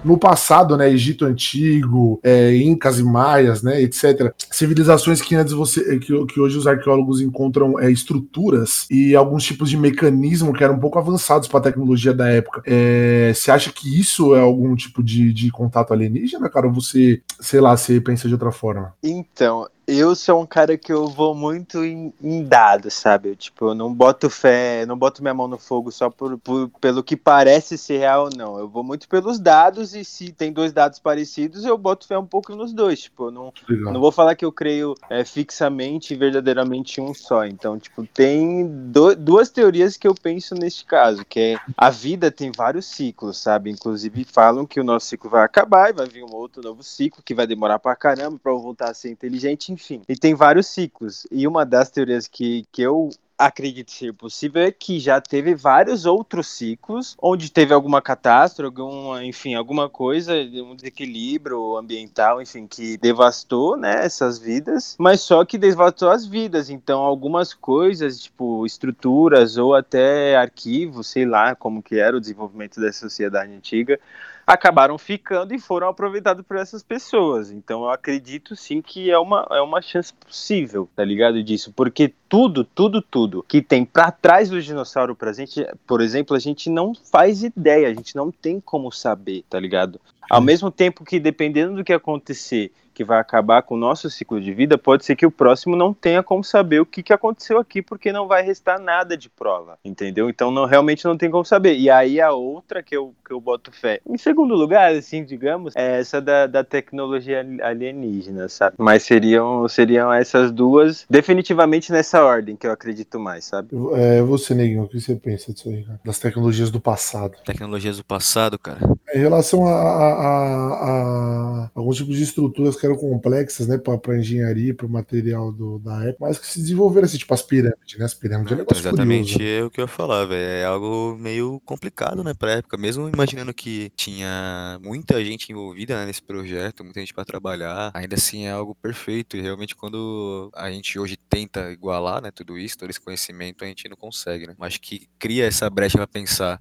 [0.04, 4.34] No passado, né, Egito Antigo, é, Incas e Maias, né, etc.
[4.50, 9.70] Civilizações que antes você, que, que hoje os arqueólogos encontram é, estruturas e alguns tipos
[9.70, 12.62] de mecanismo que eram um pouco avançados para a tecnologia da época.
[12.66, 16.68] É, você acha que isso é algum tipo de, de contato alienígena, cara?
[16.68, 18.94] Ou você, sei lá, você pensa de outra forma?
[19.04, 23.30] Então, eu sou um cara que eu vou muito em, em dados, sabe?
[23.30, 26.70] Eu, tipo, eu não boto fé, não boto minha mão no fogo só por, por-
[26.80, 28.58] pelo que parece ser real não.
[28.60, 32.26] Eu vou muito pelos dados e se tem dois dados parecidos, eu boto fé um
[32.26, 33.02] pouco nos dois.
[33.02, 33.94] Tipo, eu não, Legal.
[33.94, 37.46] não vou falar que eu creio é, fixamente e verdadeiramente em um só.
[37.46, 42.32] Então, tipo, tem do- duas teorias que eu penso neste caso, que é a vida
[42.32, 43.70] tem vários ciclos, sabe?
[43.72, 47.22] Inclusive falam que o nosso ciclo vai acabar e vai vir um outro novo ciclo
[47.24, 50.02] que vai demorar pra caramba pra eu voltar a ser inteligente, enfim.
[50.08, 51.26] E tem vários ciclos.
[51.32, 56.06] E uma das teorias que, que eu acredito ser possível é que já teve vários
[56.06, 62.98] outros ciclos onde teve alguma catástrofe, alguma, enfim, alguma coisa, um desequilíbrio ambiental, enfim, que
[62.98, 66.70] devastou, né, essas vidas, mas só que devastou as vidas.
[66.70, 72.80] Então, algumas coisas, tipo estruturas ou até arquivos, sei lá, como que era o desenvolvimento
[72.80, 74.00] da sociedade antiga,
[74.46, 77.52] acabaram ficando e foram aproveitados por essas pessoas.
[77.52, 81.44] Então eu acredito sim que é uma, é uma chance possível, tá ligado?
[81.44, 86.36] Disso, porque tudo, tudo, tudo que tem pra trás do dinossauro pra gente, por exemplo,
[86.36, 90.00] a gente não faz ideia, a gente não tem como saber, tá ligado?
[90.30, 94.40] Ao mesmo tempo que dependendo do que acontecer, que vai acabar com o nosso ciclo
[94.42, 97.60] de vida, pode ser que o próximo não tenha como saber o que, que aconteceu
[97.60, 100.30] aqui, porque não vai restar nada de prova, entendeu?
[100.30, 101.78] Então não, realmente não tem como saber.
[101.78, 105.76] E aí a outra que eu, que eu boto fé, em segundo lugar, assim, digamos,
[105.76, 108.76] é essa da, da tecnologia alienígena, sabe?
[108.78, 113.70] Mas seriam, seriam essas duas, definitivamente nessa ordem que eu acredito mais, sabe?
[113.94, 116.00] É, você, Neguinho, o que você pensa disso aí, cara?
[116.04, 117.38] Das tecnologias do passado.
[117.46, 118.80] Tecnologias do passado, cara.
[119.14, 124.18] Em relação a, a- a- a alguns tipos de estruturas que eram complexas, né, para
[124.18, 127.98] engenharia, para o material do- da época, mas que se desenvolveram assim, tipo as pirâmides,
[128.00, 128.06] né?
[128.06, 129.56] As pirâmides é um Então, negócio exatamente curioso.
[129.56, 130.42] é o que eu ia falar, velho.
[130.52, 132.76] É algo meio complicado, né, pra época.
[132.78, 138.16] Mesmo imaginando que tinha muita gente envolvida, né, nesse projeto, muita gente pra trabalhar, ainda
[138.16, 139.38] assim é algo perfeito.
[139.38, 143.68] E realmente, quando a gente hoje tenta igualar, né, tudo isso, todo esse conhecimento, a
[143.68, 144.56] gente não consegue, né?
[144.58, 146.60] Mas que cria essa brecha pra pensar.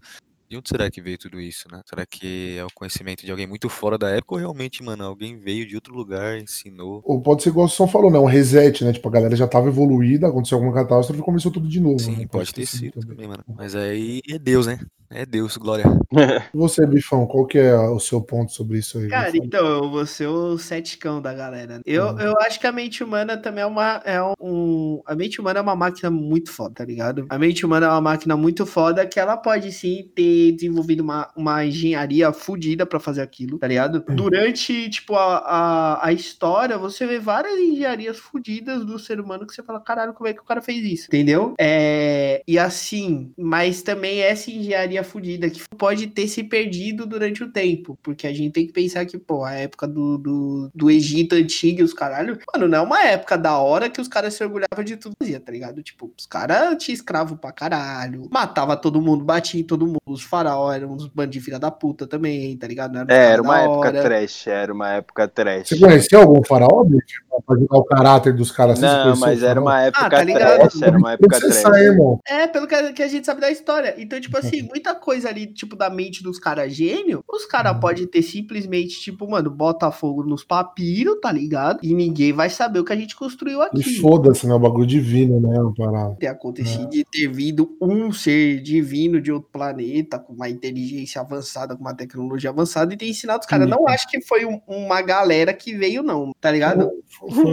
[0.51, 1.81] De onde será que veio tudo isso, né?
[1.89, 5.39] Será que é o conhecimento de alguém muito fora da época ou realmente, mano, alguém
[5.39, 7.01] veio de outro lugar, ensinou?
[7.05, 8.19] Ou pode ser igual o São falou, né?
[8.19, 8.93] Um reset, né?
[8.93, 12.01] Tipo, a galera já tava evoluída, aconteceu alguma catástrofe e começou tudo de novo.
[12.01, 12.27] Sim, né?
[12.27, 13.45] pode ter sido sido também, mano.
[13.57, 14.81] Mas aí é Deus, né?
[15.13, 15.85] É Deus, glória.
[16.55, 19.09] Você, Bifão, qual que é o seu ponto sobre isso aí?
[19.09, 19.47] Cara, Bifão?
[19.47, 21.81] então, eu vou ser o seticão da galera.
[21.85, 22.21] Eu, Uhum.
[22.21, 24.01] eu acho que a mente humana também é uma.
[24.05, 27.27] É um, a mente humana é uma máquina muito foda, tá ligado?
[27.29, 31.29] A mente humana é uma máquina muito foda que ela pode sim ter desenvolvido uma,
[31.37, 34.05] uma engenharia fodida pra fazer aquilo, tá ligado?
[34.11, 39.53] Durante, tipo, a, a, a história, você vê várias engenharias fodidas do ser humano que
[39.53, 41.07] você fala, caralho, como é que o cara fez isso?
[41.09, 41.55] Entendeu?
[41.59, 47.51] É, e assim, mas também essa engenharia fodida que pode ter se perdido durante o
[47.51, 51.35] tempo, porque a gente tem que pensar que, pô, a época do, do, do Egito
[51.35, 54.43] antigo e os caralho, mano, não é uma época da hora que os caras se
[54.43, 55.83] orgulhavam de tudo tá ligado?
[55.83, 60.23] Tipo, os caras tinham escravo pra caralho, matava todo mundo, batia em todo mundo, os
[60.23, 62.95] faraó eram uns bandos de filha da puta também, tá ligado?
[62.95, 64.03] Não uns É, era uma época hora.
[64.03, 65.69] trash, era uma época trash.
[65.69, 67.23] Você conheceu algum faraó, bicho?
[67.47, 69.09] Pra jogar o caráter dos caras assim?
[69.11, 70.59] Não, mas era uma época tá ligado?
[70.59, 72.19] trash, era uma época Você trash.
[72.27, 73.95] É, pelo que, que a gente sabe da história.
[73.99, 77.81] Então, tipo assim, muita coisa ali, tipo, da mente dos caras gênio, os caras Uhum.
[77.81, 81.81] podem ter simplesmente, tipo, mano, bota fogo nos papiros, tá ligado?
[81.83, 84.01] E ninguém vai saber o que a gente construiu E aqui.
[84.01, 84.55] foda-se, né?
[84.55, 85.59] O bagulho divino, né?
[85.77, 86.17] Parada.
[86.19, 91.75] Ter acontecido de ter vindo um ser divino de outro planeta, com uma inteligência avançada,
[91.77, 93.69] com uma tecnologia avançada, e ter ensinado os caras.
[93.69, 96.91] Não acho que foi um- uma galera que veio, não, tá ligado?
[97.09, 97.51] Foi- foi.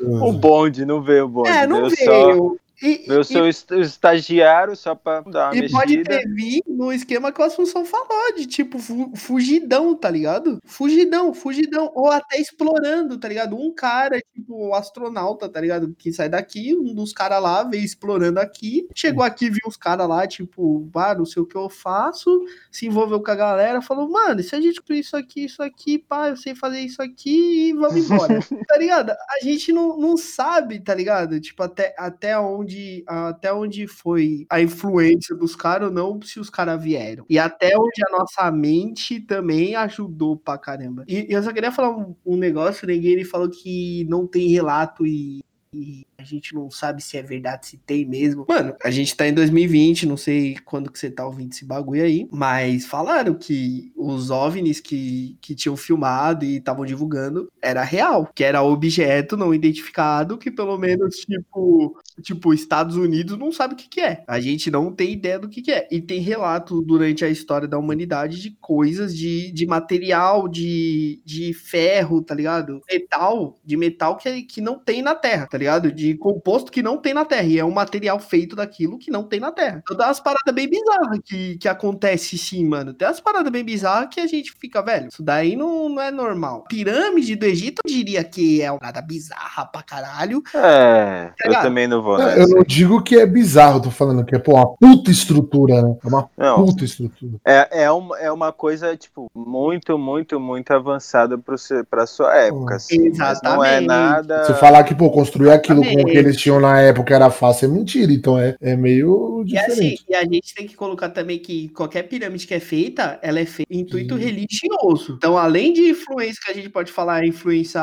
[0.30, 1.48] O bonde, não veio o bonde.
[1.50, 2.60] É, não veio só- veio.
[2.82, 6.18] E, veio e- seu est- estagiário só pra dar uma E pode mexida.
[6.18, 10.58] ter vindo no esquema que o Assunção falou, de tipo, fu- fugidão, tá ligado?
[10.64, 11.90] Fugidão, fugidão.
[11.94, 13.56] Ou até explorando, tá ligado?
[13.56, 15.94] Um cara, tipo, o astronauta, tá ligado?
[15.98, 18.88] Que sai daqui, um dos caras lá veio explorando aqui.
[18.94, 22.44] Chegou aqui, viu os caras lá, tipo, ah, não sei o que eu faço.
[22.70, 25.62] Se envolveu com a galera, falou, mano, e se a gente construir isso aqui, isso
[25.62, 28.38] aqui, pá, eu sei fazer isso aqui e vamos embora.
[28.68, 29.10] tá ligado?
[29.10, 31.38] A gente não, não sabe, tá ligado?
[31.40, 32.69] Tipo, até, até onde
[33.06, 37.24] até onde foi a influência dos caras ou não, se os caras vieram.
[37.28, 41.04] E até onde a nossa mente também ajudou pra caramba.
[41.08, 44.48] E, e eu só queria falar um, um negócio, ninguém ele falou que não tem
[44.48, 48.44] relato e, e a gente não sabe se é verdade, se tem mesmo.
[48.48, 52.02] Mano, a gente tá em 2020, não sei quando que você tá ouvindo esse bagulho
[52.02, 58.30] aí, mas falaram que os OVNIs que, que tinham filmado e estavam divulgando era real,
[58.34, 63.76] que era objeto não identificado, que pelo menos, tipo, tipo, Estados Unidos não sabe o
[63.76, 64.22] que, que é.
[64.26, 65.88] A gente não tem ideia do que, que é.
[65.90, 71.54] E tem relato durante a história da humanidade de coisas, de, de material, de, de
[71.54, 72.80] ferro, tá ligado?
[72.90, 75.90] Metal, de metal que, que não tem na Terra, tá ligado?
[75.90, 77.42] De composto que não tem na Terra.
[77.44, 79.80] E é um material feito daquilo que não tem na Terra.
[79.82, 82.92] Então dá umas paradas bem bizarras que, que acontece sim, mano.
[82.94, 86.10] Tem umas paradas bem bizarras que a gente fica, velho, isso daí não, não é
[86.10, 86.64] normal.
[86.68, 90.42] Pirâmide do Egito, eu diria que é uma parada bizarra pra caralho.
[90.54, 91.62] É, Tá eu ligado?
[91.62, 92.40] também não vou É, nessa.
[92.40, 95.96] eu não digo que é bizarro, tô falando que é pô, uma puta estrutura, né?
[96.04, 96.64] É uma Não.
[96.64, 97.32] puta estrutura.
[97.44, 101.56] É, é, uma, é uma coisa, tipo, muito, muito, muito avançada pro
[101.90, 102.76] pra sua época.
[102.76, 103.86] assim, mas não é Exatamente.
[103.86, 104.44] nada.
[104.44, 107.66] Se falar que, pô, construir aquilo com o que eles tinham na época era fácil,
[107.66, 108.12] é mentira.
[108.12, 110.04] Então é, é meio E assim, diferente.
[110.08, 113.46] e a gente tem que colocar também que qualquer pirâmide que é feita, ela é
[113.46, 114.24] feita em intuito Sim.
[114.24, 115.14] religioso.
[115.16, 117.80] Então, além de influência que a gente pode falar, influência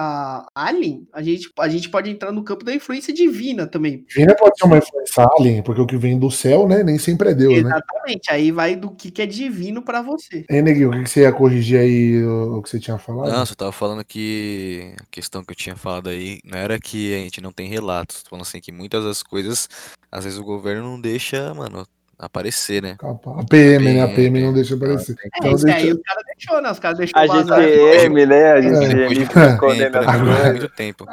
[0.55, 4.03] alien, a gente, a gente pode entrar no campo da influência divina também.
[4.07, 6.83] Divina pode ser uma influência alien, porque o que vem do céu, né?
[6.83, 7.69] Nem sempre é Deus, né?
[7.69, 8.31] Exatamente.
[8.31, 10.45] Aí vai do que, que é divino pra você.
[10.49, 13.31] Hein, Neguinho, o que que você ia corrigir aí o o que você tinha falado?
[13.31, 17.13] Não, só tava falando que a questão que eu tinha falado aí não era que
[17.13, 18.06] a gente não tem relatos.
[18.07, 19.67] Tô falando assim que muitas das coisas,
[20.11, 21.85] às vezes o governo não deixa, mano,
[22.17, 22.97] aparecer, né?
[23.01, 24.03] A PM, né?
[24.03, 25.15] A PM não deixa aparecer.
[25.23, 26.71] É, Então isso deixa- aí o cara deixou, né?
[26.71, 27.27] Os caras deixou A.
[27.27, 28.51] GCM, né?
[28.53, 28.61] A É.
[28.61, 29.57] GCM Depois de fica
[30.51, 31.05] muito tempo,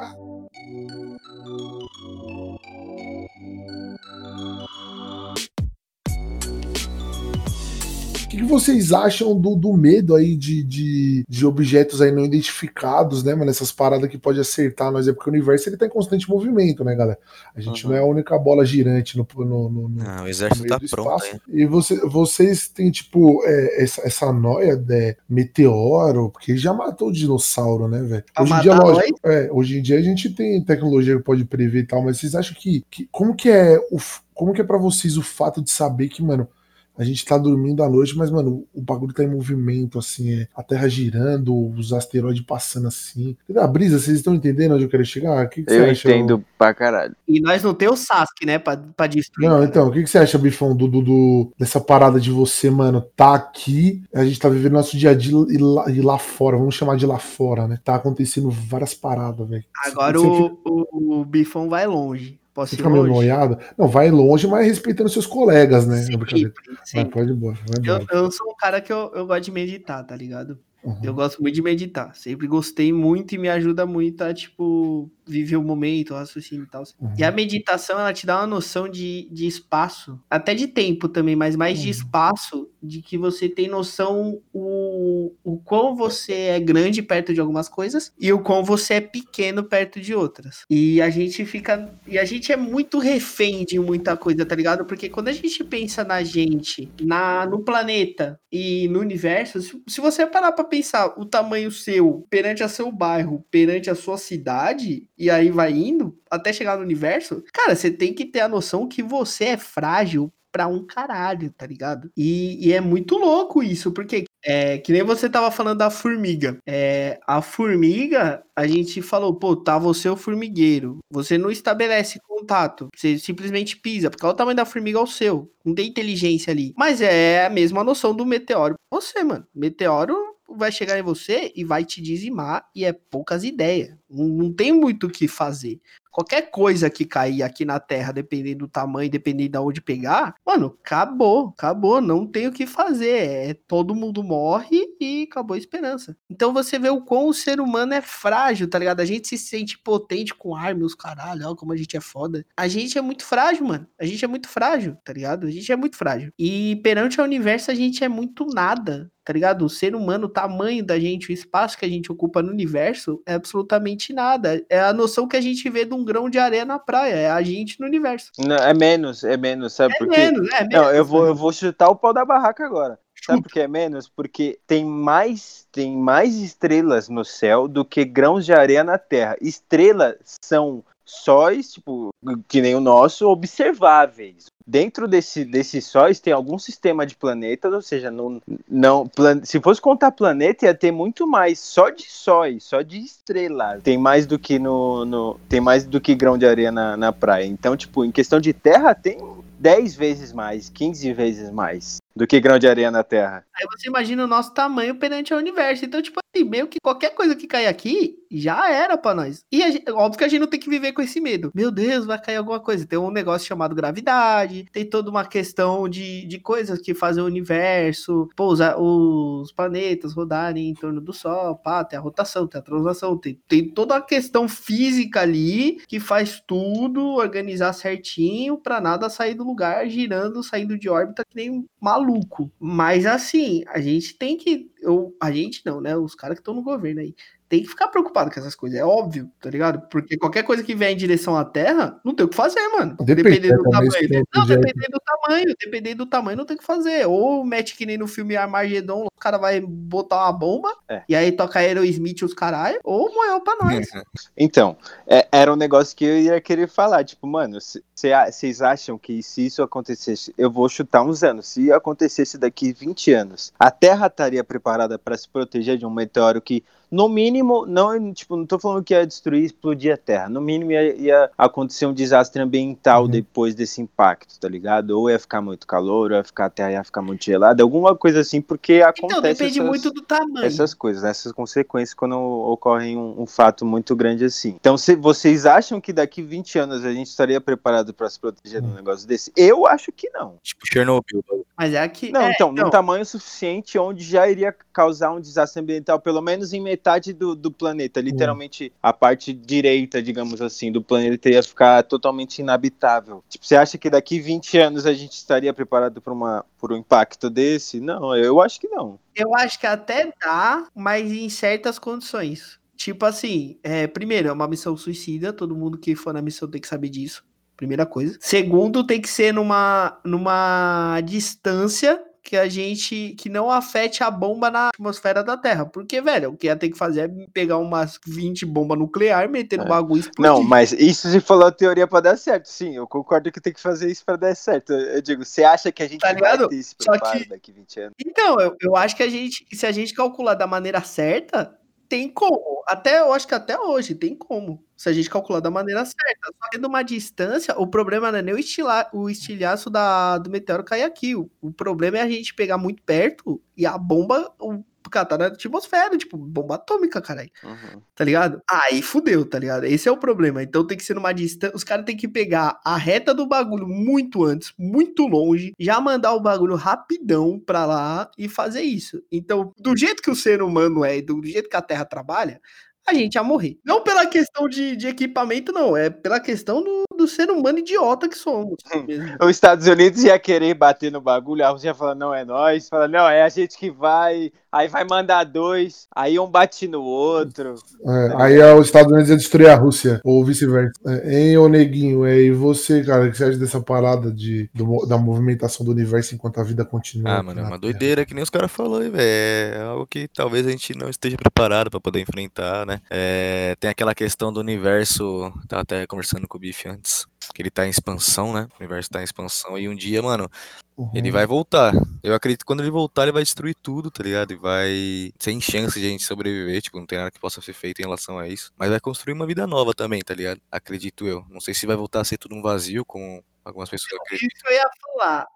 [8.35, 13.23] que, que vocês acham do, do medo aí de, de, de objetos aí não identificados,
[13.23, 13.51] né, mano?
[13.51, 16.85] Essas paradas que pode acertar nós, é porque o universo ele tá em constante movimento,
[16.85, 17.19] né, galera?
[17.55, 17.91] A gente Uhum.
[17.93, 20.79] não é a única bola girante no, no, no- no- Ah, o exército meio tá
[20.79, 21.41] do pronto espaço.
[21.49, 21.61] aí.
[21.63, 27.13] E você, vocês têm, tipo, é, essa, essa noia de meteoro, porque já matou o
[27.13, 28.25] dinossauro, né, velho?
[28.41, 31.45] Hoje em dia, matar lógico, é, hoje em dia a gente tem tecnologia que pode
[31.45, 33.99] prever e tal, mas vocês acham que, que como que é o
[34.35, 36.49] como que é para vocês o fato de saber que, mano,
[36.97, 40.49] a gente tá dormindo à noite, mas, mano, o bagulho tá em movimento, assim, é,
[40.55, 43.37] a Terra girando, os asteroides passando assim.
[43.57, 45.45] A brisa, vocês estão entendendo onde eu quero chegar?
[45.45, 46.09] O que, que você Eu acha?
[46.09, 47.15] entendo pra caralho.
[47.27, 48.59] E nós não temos o Sasuke, né?
[48.59, 49.49] Pra, pra destruir.
[49.49, 49.67] Não, cara.
[49.69, 53.01] então, o que, que você acha, Bifão, do, do- do- dessa parada de você, mano,
[53.17, 56.57] tá aqui, a gente tá vivendo nosso dia a dia e lá, e lá fora,
[56.57, 57.79] vamos chamar de lá fora, né?
[57.85, 59.65] Tá acontecendo várias paradas, velho.
[59.85, 62.39] Agora o, fica- o, o Bifão vai longe.
[62.55, 63.59] Posso fica meio noiado.
[63.77, 65.99] Não, vai longe, mas respeitando seus colegas, né?
[65.99, 66.55] É Sempre, brincadeira.
[66.95, 69.51] Vai, pode ir embora, vai Eu, eu sou um cara que eu, eu gosto de
[69.51, 70.57] meditar, tá ligado?
[70.85, 70.99] Uhum.
[71.03, 72.15] Eu gosto muito de meditar.
[72.15, 76.69] Sempre gostei muito e me ajuda muito a, tipo, viver o momento, o raciocínio e
[76.69, 76.83] tal.
[77.01, 77.15] Uhum.
[77.19, 81.35] E a meditação, ela te dá uma noção de, de espaço, até de tempo também,
[81.37, 81.91] mas mais de Uhum.
[81.91, 87.69] espaço, de que você tem noção o, o quão você é grande perto de algumas
[87.69, 90.65] coisas e o quão você é pequeno perto de outras.
[90.69, 91.91] E a gente fica.
[92.07, 94.85] E a gente é muito refém de muita coisa, tá ligado?
[94.85, 100.01] Porque quando a gente pensa na gente, na, no planeta e no universo, se, se
[100.01, 105.09] você parar pra pensar o tamanho seu perante a seu bairro, perante a sua cidade,
[105.17, 108.89] e aí vai indo até chegar no universo, cara, você tem que ter a noção
[108.89, 112.11] que você é frágil pra um caralho, tá ligado?
[112.17, 116.59] E, e é muito louco isso, porque é que nem você tava falando da formiga.
[116.67, 120.99] É, a formiga, a gente falou, pô, tá você o formigueiro.
[121.11, 125.07] Você não estabelece contato, você simplesmente pisa, porque olha o tamanho da formiga é o
[125.07, 125.51] seu.
[125.65, 126.73] Não tem inteligência ali.
[126.77, 128.77] Mas é a mesma noção do meteoro.
[128.93, 129.45] Você, mano.
[129.53, 133.97] Meteoro vai chegar em você e vai te dizimar e é poucas ideias.
[134.09, 135.81] Não, não tem muito o que fazer.
[136.11, 140.79] Qualquer coisa que cair aqui na Terra, dependendo do tamanho, dependendo de onde pegar, mano,
[140.81, 143.51] acabou, acabou, não tem o que fazer.
[143.51, 146.17] É, todo mundo morre e acabou a esperança.
[146.29, 149.01] Então você vê o quão o ser humano é frágil, tá ligado?
[149.01, 152.45] A gente se sente potente com arma, os caralho, ó, como a gente é foda.
[152.57, 153.87] A gente é muito frágil, mano.
[153.99, 155.47] A gente é muito frágil, tá ligado?
[155.47, 156.33] A gente é muito frágil.
[156.39, 159.65] E perante ao universo a gente é muito nada, tá ligado?
[159.65, 163.23] O ser humano, o tamanho da gente, o espaço que a gente ocupa no universo
[163.27, 164.65] é absolutamente nada.
[164.69, 167.31] É a noção que a gente vê de um grão de areia na praia, é
[167.31, 168.31] a gente no universo.
[168.39, 170.17] Não, é menos, é menos, sabe É por quê?
[170.19, 170.75] menos, é menos.
[170.75, 172.99] Não, eu vou, eu vou chutar o pau da barraca agora.
[173.27, 174.09] Sabe por que é menos?
[174.09, 179.37] Porque tem mais, tem mais estrelas no céu do que grãos de areia na Terra.
[179.41, 182.11] Estrelas são sóis, tipo,
[182.49, 184.47] que nem o nosso, observáveis.
[184.67, 189.11] Dentro desse, desses sóis tem algum sistema de planetas, ou seja, não, não
[189.43, 193.83] se fosse contar planeta, ia ter muito mais só de sóis, só de estrelas.
[193.83, 197.13] Tem mais do que no, no tem mais do que grão de areia na, na
[197.13, 197.45] praia.
[197.45, 199.19] Então, tipo, em questão de terra, tem
[199.59, 203.45] 10 vezes mais, 15 vezes mais do que grão de areia na Terra.
[203.55, 205.85] Aí você imagina o nosso tamanho perante ao universo.
[205.85, 209.45] Então, tipo assim, meio que qualquer coisa que cair aqui já era pra nós.
[209.51, 211.51] E gente, óbvio que a gente não tem que viver com esse medo.
[211.55, 212.87] Meu Deus, vai cair alguma coisa.
[212.87, 217.27] Tem um negócio chamado gravidade, tem toda uma questão de, de coisas que fazem o
[217.27, 222.63] universo, pô, os, planetas rodarem em torno do Sol, pá, tem a rotação, tem a
[222.63, 229.09] translação, tem, tem toda a questão física ali que faz tudo organizar certinho pra nada
[229.09, 232.51] sair do lugar, girando, saindo de órbita que nem um maluco.
[232.59, 234.71] Mas assim, a gente tem que.
[234.81, 235.97] Eu, a gente não, né?
[235.97, 237.15] Os caras que estão no governo aí
[237.49, 239.87] tem que ficar preocupado com essas coisas, é óbvio, tá ligado?
[239.89, 242.97] Porque qualquer coisa que vier em direção à Terra, não tem o que fazer, mano.
[243.01, 243.93] Depende, dependendo do tamanho.
[244.35, 247.07] Não, dependendo do tamanho, dependendo do tamanho, não tem o que fazer.
[247.07, 251.03] Ou mete que nem no filme Armagedon, o cara vai botar uma bomba, É.
[251.09, 253.87] e aí toca Aerosmith e os caralho, ou moeu pra nós.
[254.37, 254.77] Então,
[255.07, 257.05] é- era um negócio que eu ia querer falar.
[257.05, 257.59] Tipo, mano,
[257.95, 263.13] vocês acham que se isso acontecesse, eu vou chutar uns anos, se acontecesse daqui 20
[263.13, 268.13] anos, a Terra estaria preparada para se proteger de um meteoro que, no mínimo, não,
[268.13, 271.31] tipo, não tô falando que ia destruir e explodir a Terra, no mínimo ia, ia
[271.37, 273.09] acontecer um desastre ambiental Uhum.
[273.09, 274.91] depois desse impacto, tá ligado?
[274.93, 277.97] Ou ia ficar muito calor, ou ia ficar, a Terra ia ficar muito gelada, alguma
[277.97, 280.47] coisa assim, porque acontece Então, depende essas- muito do tamanho.
[280.47, 281.11] essas coisas, né?
[281.11, 284.55] essas consequências quando ocorrem um, um fato muito grande assim.
[284.61, 288.61] Então, se vocês acham que daqui 20 anos a gente estaria preparado para se proteger
[288.61, 289.33] de um negócio desse?
[289.37, 290.35] Eu acho que não.
[290.43, 291.25] Tipo Chernobyl.
[291.57, 292.11] Mas é aqui.
[292.13, 296.53] Não, é, então, num tamanho suficiente onde já iria causar um desastre ambiental, pelo menos
[296.53, 296.84] em metade
[297.17, 298.01] do, do planeta.
[298.01, 303.25] Literalmente, a parte direita, digamos assim, do planeta ia ficar totalmente inabitável.
[303.29, 306.77] Tipo, você acha que daqui 20 anos a gente estaria preparado para uma por um
[306.77, 307.81] impacto desse?
[307.81, 308.99] Não, eu acho que não.
[309.15, 312.59] Eu acho que até dá, mas em certas condições.
[312.77, 316.61] Tipo assim, é, primeiro, é uma missão suicida, todo mundo que for na missão tem
[316.61, 317.25] que saber disso.
[317.57, 318.19] Primeira coisa.
[318.21, 324.51] Segundo, tem que ser numa, numa distância que a gente que não afete a bomba
[324.51, 325.67] na atmosfera da Terra.
[325.67, 329.59] Porque, velho, o que ia ter que fazer é pegar umas 20 bombas nucleares, meter
[329.59, 329.69] no É.
[329.69, 330.33] bagulho explodir.
[330.33, 332.47] Não, mas isso se falou a teoria para dar certo.
[332.49, 334.73] Sim, eu concordo que tem que fazer isso para dar certo.
[334.73, 336.49] Eu digo, você acha que a gente Tá vai ligado?
[336.49, 337.93] ter esse preparo que- daqui 20 anos?
[338.05, 341.55] Então, eu, eu acho que a gente, se a gente calcular da maneira certa,
[341.89, 342.63] tem como.
[342.67, 344.65] Até eu acho que até hoje tem como.
[344.77, 346.33] Se a gente calcular da maneira certa.
[346.43, 350.31] Só que numa distância, o problema não é nem o, estila, o estilhaço da, do
[350.31, 351.15] meteoro cair aqui.
[351.15, 354.33] O, o problema é a gente pegar muito perto e a bomba.
[354.39, 357.81] O, cara, tá na atmosfera, tipo, bomba atômica, caralho Uhum.
[357.95, 358.41] tá ligado?
[358.51, 359.65] Aí fudeu, tá ligado?
[359.65, 360.43] Esse é o problema.
[360.43, 361.57] Então tem que ser numa distância.
[361.57, 366.15] Os caras têm que pegar a reta do bagulho muito antes, muito longe, já mandar
[366.15, 369.03] o bagulho rapidão pra lá e fazer isso.
[369.11, 372.41] Então, do jeito que o ser humano é e do jeito que a Terra trabalha,
[372.87, 373.59] a gente ia morrer.
[373.65, 375.77] Não pela questão de, de equipamento, não.
[375.77, 378.57] É pela questão do, do ser humano idiota que somos.
[379.21, 382.69] Os Estados Unidos ia querer bater no bagulho, a Rússia ia falar, não é nós,
[382.69, 386.83] fala, não, é a gente que vai, aí vai mandar dois, aí um bate no
[386.83, 387.55] outro.
[387.87, 390.73] É, aí é, os Estados Unidos ia destruir a Rússia, ou vice-versa.
[390.87, 394.49] É, hein, ô neguinho, é, e você, cara, o que você acha dessa parada de,
[394.55, 397.19] do da movimentação do universo enquanto a vida continua?
[397.19, 397.61] Ah, mano, é uma Terra?
[397.61, 399.05] doideira que nem os caras falaram aí, velho.
[399.05, 402.81] É algo que talvez a gente não esteja preparado pra poder enfrentar, né?
[402.91, 405.33] É, tem aquela questão do universo.
[405.49, 406.94] Tava até conversando com o Biff antes.
[407.35, 408.49] Que ele tá em expansão, né?
[408.55, 409.59] O universo tá em expansão.
[409.59, 410.31] E um dia, mano,
[410.77, 410.91] Uhum.
[410.95, 411.73] ele vai voltar.
[412.03, 414.33] Eu acredito que quando ele voltar, ele vai destruir tudo, tá ligado?
[414.33, 415.13] E vai.
[415.19, 416.63] Sem chance de a gente sobreviver.
[416.63, 418.53] Tipo, não tem nada que possa ser feito em relação a isso.
[418.57, 420.41] Mas vai construir uma vida nova também, tá ligado?
[420.51, 421.25] Acredito eu.
[421.29, 424.29] Não sei se vai voltar a ser tudo um vazio, como algumas pessoas acreditam.
[424.37, 425.27] Isso eu ia falar.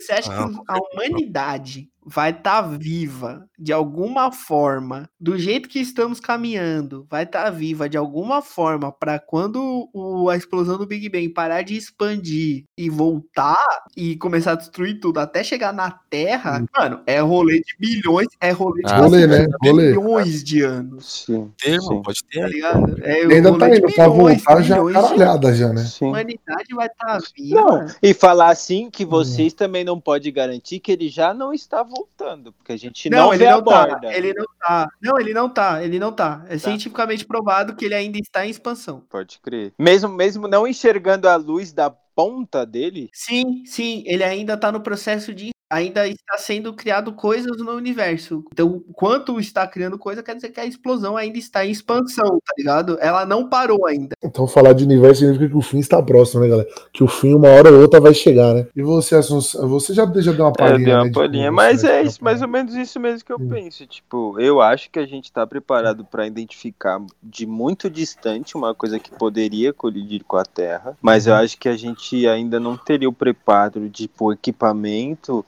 [0.00, 5.78] Você acha Não, que a humanidade vai estar viva de alguma forma, do jeito que
[5.78, 11.08] estamos caminhando, vai estar viva de alguma forma para quando o- a explosão do Big
[11.08, 13.56] Bang parar de expandir e voltar
[13.96, 16.64] e começar a destruir tudo até chegar na Terra?
[16.76, 19.46] Mano, é rolê de bilhões, é rolê de Ah, Rolê, né?
[19.62, 19.88] Rolê.
[19.92, 21.24] bilhões de anos.
[21.26, 22.96] Sim, Ter, irmão, sim, pode ter Tá ligado?
[23.04, 25.82] É E ainda rolê tá de indo pra voltar já caralhada já, né?
[25.82, 26.06] A sim.
[26.06, 27.60] humanidade vai estar viva.
[27.60, 31.84] Não, e falar assim que vocês também não podem garantir que ele já não está
[31.94, 33.86] voltando, porque a gente não, Não, ele vê a não tá.
[33.86, 34.12] borda.
[34.14, 34.88] Ele não tá.
[35.00, 35.84] Não, ele não tá.
[35.84, 36.44] Ele não tá.
[36.48, 39.00] É cientificamente provado que ele ainda está em expansão.
[39.08, 39.72] Pode crer.
[39.78, 44.80] Mesmo, mesmo não enxergando a luz da ponta dele, Sim, sim, ele ainda tá no
[44.80, 48.44] processo de ainda está sendo criado coisas no universo.
[48.52, 52.54] Então, quanto está criando coisa, quer dizer que a explosão ainda está em expansão, tá
[52.58, 52.98] ligado?
[53.00, 54.14] Ela não parou ainda.
[54.22, 56.68] Então falar de universo significa que o fim está próximo, né, galera?
[56.92, 58.66] Que o fim, uma hora ou outra, vai chegar, né?
[58.76, 61.52] E você, Assunção, você já, já deu uma É, palhinha, eu dei uma né, palhinha,
[61.52, 63.48] mas é isso, mais ou menos isso mesmo que eu Hum.
[63.48, 63.86] penso.
[63.86, 68.98] Tipo, eu acho que a gente tá preparado pra identificar de muito distante uma coisa
[68.98, 71.32] que poderia colidir com a Terra, mas Uhum.
[71.32, 75.44] eu acho que a gente ainda não teria o preparo de tipo, equipamento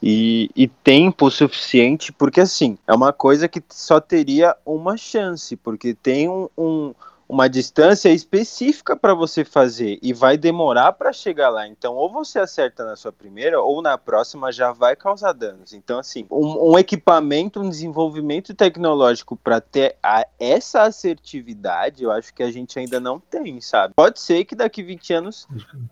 [0.55, 6.29] e, tempo suficiente, porque assim, é uma coisa que só teria uma chance, porque tem
[6.29, 6.93] um- um
[7.27, 11.67] uma distância específica para você fazer e vai demorar para chegar lá.
[11.67, 15.73] Então, ou você acerta na sua primeira, ou na próxima já vai causar danos.
[15.73, 22.33] Então, assim, um, um equipamento, um desenvolvimento tecnológico para ter a- essa assertividade, eu acho
[22.33, 23.93] que a gente ainda não tem, sabe?
[23.95, 25.47] Pode ser que daqui 20 anos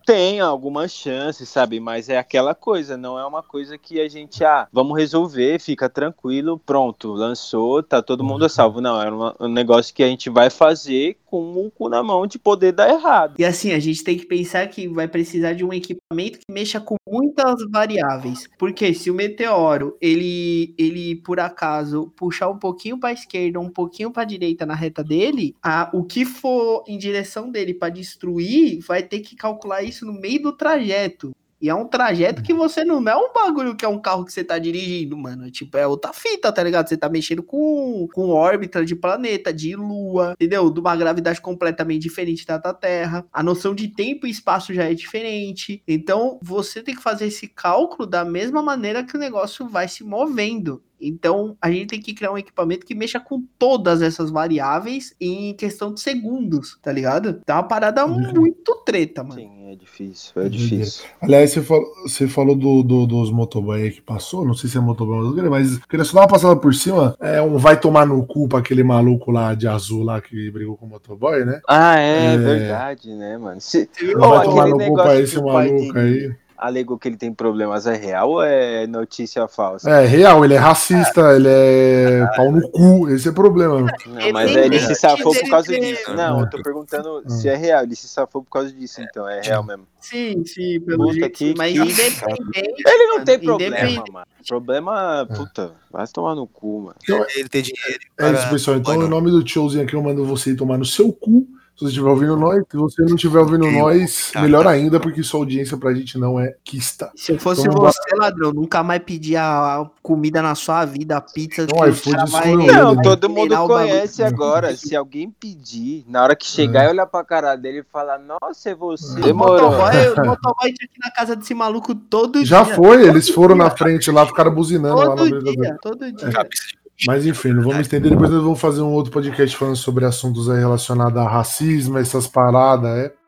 [0.06, 1.80] tenha alguma chance, sabe?
[1.80, 5.90] Mas é aquela coisa, não é uma coisa que a gente, ah, vamos resolver, fica
[5.90, 8.82] tranquilo, pronto, lançou, tá todo mundo a salvo.
[8.82, 12.28] Não, é uma- um negócio que a gente vai fazer com o cu na mão
[12.28, 13.34] de poder dar errado.
[13.40, 16.80] E assim, a gente tem que pensar que vai precisar de um equipamento que mexa
[16.80, 18.48] com muitas variáveis.
[18.60, 24.12] Porque se o meteoro, ele, ele por acaso puxar um pouquinho para esquerda, um pouquinho
[24.12, 29.02] para direita na reta dele, a, o que for em direção dele para destruir, vai
[29.02, 31.32] ter que calcular isso no meio do trajeto.
[31.64, 34.34] E é um trajeto que você não é um bagulho que é um carro que
[34.34, 35.50] você tá dirigindo, mano.
[35.50, 36.90] Tipo, é outra fita, tá ligado?
[36.90, 40.70] Você tá mexendo com, com órbita de planeta, de lua, entendeu?
[40.70, 43.26] De uma gravidade completamente diferente da da Terra.
[43.32, 45.82] A noção de tempo e espaço já é diferente.
[45.88, 50.04] Então, você tem que fazer esse cálculo da mesma maneira que o negócio vai se
[50.04, 50.84] movendo.
[51.00, 55.54] Então, a gente tem que criar um equipamento que mexa com todas essas variáveis em
[55.56, 57.42] questão de segundos, tá ligado?
[57.46, 58.34] Tá uma parada Uhum.
[58.36, 59.40] muito treta, mano.
[59.42, 61.04] Sim, é difícil, é difícil.
[61.22, 64.78] Aliás, você falou, você falou do, do- dos motoboy aí que passou, não sei se
[64.78, 67.16] é motoboy ou mas queria só dar uma passada por cima.
[67.20, 70.78] É um vai tomar no cu pra aquele maluco lá de azul lá que brigou
[70.78, 71.60] com o motoboy, né?
[71.68, 72.38] Ah, é, É.
[72.38, 73.60] verdade, né, mano?
[73.60, 76.43] Se, Ô, vai tomar no cu pra esse maluco dele- aí.
[76.58, 79.90] Alegou que ele tem problemas é real ou é notícia falsa?
[79.90, 83.82] É real, ele é racista, ele é pau no cu, esse é o problema.
[84.06, 86.14] Não, mas aí ele se safou por causa disso.
[86.14, 87.84] Não, eu tô perguntando se é real.
[87.84, 89.28] Ele se safou por causa disso, então.
[89.28, 89.86] É real mesmo.
[90.00, 91.32] Sim, sim, pelo Puta jeito.
[91.32, 92.84] que- mas que independente.
[92.86, 94.26] Ele não tem problema, mano.
[94.48, 97.28] Problema, puta, vai se tomar no cu, mano.
[97.36, 98.00] Ele ter dinheiro.
[98.20, 98.78] É isso, pessoal.
[98.78, 99.08] Então, em não.
[99.08, 101.48] nome do tiozinho aqui, eu mando você tomar no seu cu.
[101.76, 104.70] Se você estiver ouvindo nós, se você não estiver ouvindo Eu- nós, Ah, melhor tá.
[104.70, 107.12] ainda, porque sua audiência pra gente não é quista.
[107.16, 111.22] Se eu fosse Então, você, ladrão, nunca mais pedir a comida na sua vida, a
[111.22, 111.64] pizza.
[111.64, 113.02] Não, que cara vai- excluiu Não, né?
[113.02, 114.76] todo mundo conhece agora.
[114.78, 118.70] Se alguém pedir, na hora que chegar e olhar pra cara dele e falar, nossa,
[118.70, 119.18] é você.
[119.18, 119.22] É.
[119.22, 119.72] O Demorou.
[119.72, 122.76] motoboy, o motoboy tinha aqui na casa desse maluco todo Já dia.
[122.76, 126.30] foi, eles foram na frente lá, ficaram buzinando lá na Todo dia, todo dia.
[126.32, 128.12] Cabeça de Mas enfim, não vamos estender.
[128.12, 132.28] Depois nós vamos fazer um outro podcast falando sobre assuntos aí relacionados a racismo, essas
[132.28, 133.23] paradas, é.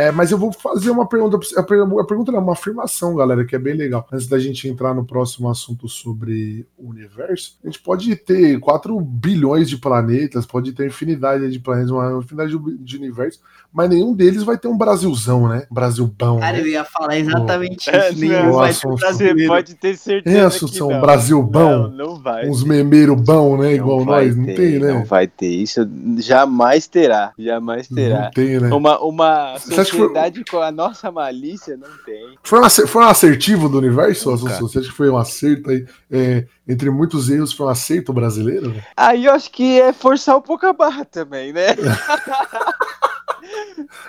[0.00, 1.36] É, mas eu vou fazer uma pergunta.
[1.56, 4.06] A per- a pergunta não, uma afirmação, galera, que é bem legal.
[4.12, 8.98] Antes da gente entrar no próximo assunto sobre o universo, a gente pode ter 4
[9.00, 13.40] bilhões de planetas, pode ter infinidade de planetas, uma infinidade de, universos,
[13.72, 15.66] mas nenhum deles vai ter um Brasilzão, né?
[15.70, 16.38] Brasilbão.
[16.40, 16.62] Cara, né?
[16.62, 18.20] eu ia falar exatamente É, isso.
[18.24, 19.48] não, Nenhum vai ter brasileiro.
[19.52, 20.36] pode ter certeza.
[20.36, 21.00] Que Assunção, não.
[21.00, 21.88] Brasil bom?
[21.88, 22.48] Não, não vai.
[22.48, 23.68] Uns memeiro bom, né?
[23.68, 24.34] Não Igual nós.
[24.36, 24.92] Não ter, tem, né?
[24.92, 25.46] Não vai ter.
[25.48, 25.88] Isso
[26.18, 27.32] jamais terá.
[27.38, 28.22] Jamais terá.
[28.24, 28.74] Não tem, né?
[28.74, 32.38] Uma, uma Você acha que foi- sociedade com a nossa malícia não tem.
[32.42, 34.46] Foi um, acer- foi um assertivo do universo, Nunca.
[34.46, 34.68] Assunção?
[34.68, 35.86] Você acha que foi um acerto aí?
[36.10, 38.74] é, entre muitos erros, foi um acerto brasileiro?
[38.96, 41.68] Aí eu acho que é forçar um pouco a barra também, né?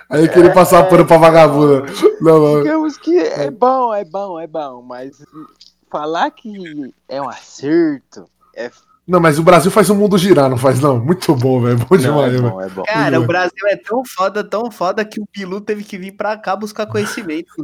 [0.08, 1.84] Aí querer passar pano pra vagabundo.
[2.20, 2.62] Não, não.
[2.62, 5.22] Digamos que é bom, é bom, é bom, mas
[5.90, 8.70] falar que é um acerto é
[9.12, 10.98] Não, mas o Brasil faz o mundo girar, não faz, não?
[10.98, 11.76] Muito bom, velho.
[11.76, 12.50] Bom não, demais, é velho.
[12.50, 12.82] bom, é bom.
[12.84, 16.12] Cara, Muito o Brasil é tão foda, tão foda que o Pilu teve que vir
[16.12, 17.52] pra cá buscar conhecimento.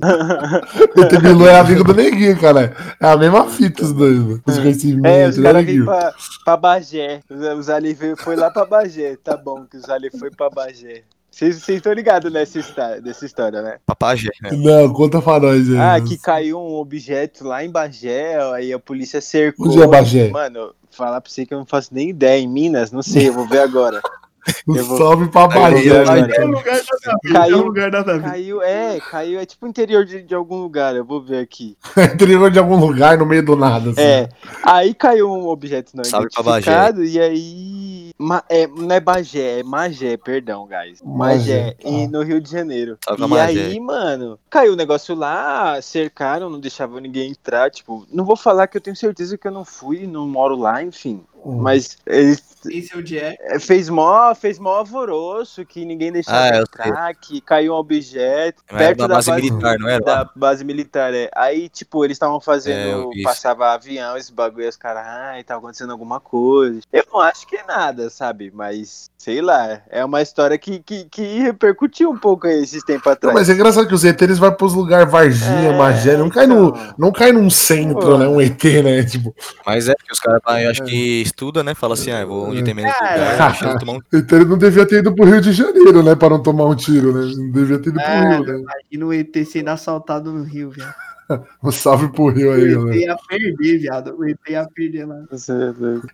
[0.95, 2.77] O Bilu é amigo do Neguinho, cara.
[3.01, 4.43] É a mesma fita os dois, mano.
[4.47, 5.85] Os É, conhecimentos, os né, caras vêm Neguinho?
[5.87, 6.13] pra,
[6.45, 7.21] pra Bagé.
[7.31, 9.17] Os, os ali veio- foi lá pra Bagé.
[9.25, 11.03] Tá bom que os ali foi pra Bagé.
[11.39, 13.79] Vocês estão ligados nessa, histó- nessa história, né?
[13.87, 14.51] papagé, né?
[14.55, 15.79] Não, conta pra nós aí.
[15.79, 19.69] Ah, que caiu um objeto lá em Bagé, aí a polícia cercou.
[19.69, 20.31] Onde é Bagé?
[20.31, 22.41] Mano, falar pra você que eu não faço nem ideia.
[22.41, 24.01] Em Minas, não sei, eu vou ver agora.
[24.69, 26.29] eu vou- Salve pra Bahia, né?
[26.37, 28.31] É um lugar nada a ver, Caiu- é um lugar nada a ver.
[28.31, 31.77] Caiu, é, caiu, é tipo interior de, de algum lugar, eu vou ver aqui.
[32.15, 33.91] Interior de algum lugar no meio do nada.
[33.91, 34.01] assim.
[34.01, 34.29] É,
[34.65, 36.71] aí caiu um objeto não Salve pra Bagé.
[36.71, 41.01] identificado e aí Ma- é, não é Bagé, é Magé, perdão, guys.
[41.05, 41.89] Magé, Magé, tá.
[41.89, 42.99] e no Rio de Janeiro.
[43.05, 47.71] Salve e aí, mano, caiu o negócio lá, cercaram, não deixavam ninguém entrar.
[47.71, 50.83] Tipo, não vou falar que eu tenho certeza que eu não fui, não moro lá,
[50.83, 51.21] enfim.
[51.49, 51.63] Hum.
[51.63, 53.39] Mas eles Esse é o Jack.
[53.41, 58.63] é, fez mó, fez mó alvoroço, que ninguém deixava Ah, entrar, que caiu um objeto
[58.71, 60.05] Mas perto da base base, militar, não era?
[60.05, 61.31] da base militar, é.
[61.35, 63.23] Aí, tipo, eles estavam É, fazendo, isso.
[63.23, 66.81] passava avião, esse bagulho, e os caras, ai, tá acontecendo alguma coisa.
[66.93, 68.51] Eu não acho que é nada, sabe?
[68.53, 73.07] Mas, sei lá, é uma história que, que, que repercutiu um pouco aí esses tempos
[73.07, 73.35] Não, atrás.
[73.35, 76.47] mas é engraçado que os ET eles vão pros lugares Varginha, É, Magé, não cai,
[76.49, 76.95] no, então.
[76.99, 78.19] não cai num centro, Pô.
[78.19, 78.27] né?
[78.27, 79.05] Um ET, né?
[79.05, 79.33] Tipo,
[79.65, 81.75] Mas é que os caras, eu acho que estuda, né?
[81.75, 84.85] Fala assim, ah, eu vou onde tem menos lugar, tomar um então ele não devia
[84.85, 86.17] ter ido pro Rio de Janeiro, né?
[86.17, 87.33] Pra não tomar um tiro, né?
[87.37, 88.65] Não devia ter ido pro É, Rio, né?
[88.91, 90.93] Imagina o ET sendo assaltado no Rio, viado.
[91.63, 92.97] Um salve pro Rio aí, O ET galera.
[92.97, 94.17] ia perder, viado.
[94.19, 95.17] O ET ia perder lá.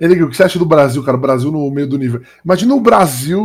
[0.00, 1.16] Enigui, o que você acha do Brasil, cara?
[1.16, 2.20] O Brasil no meio do nível.
[2.44, 3.40] Imagina o Brasil,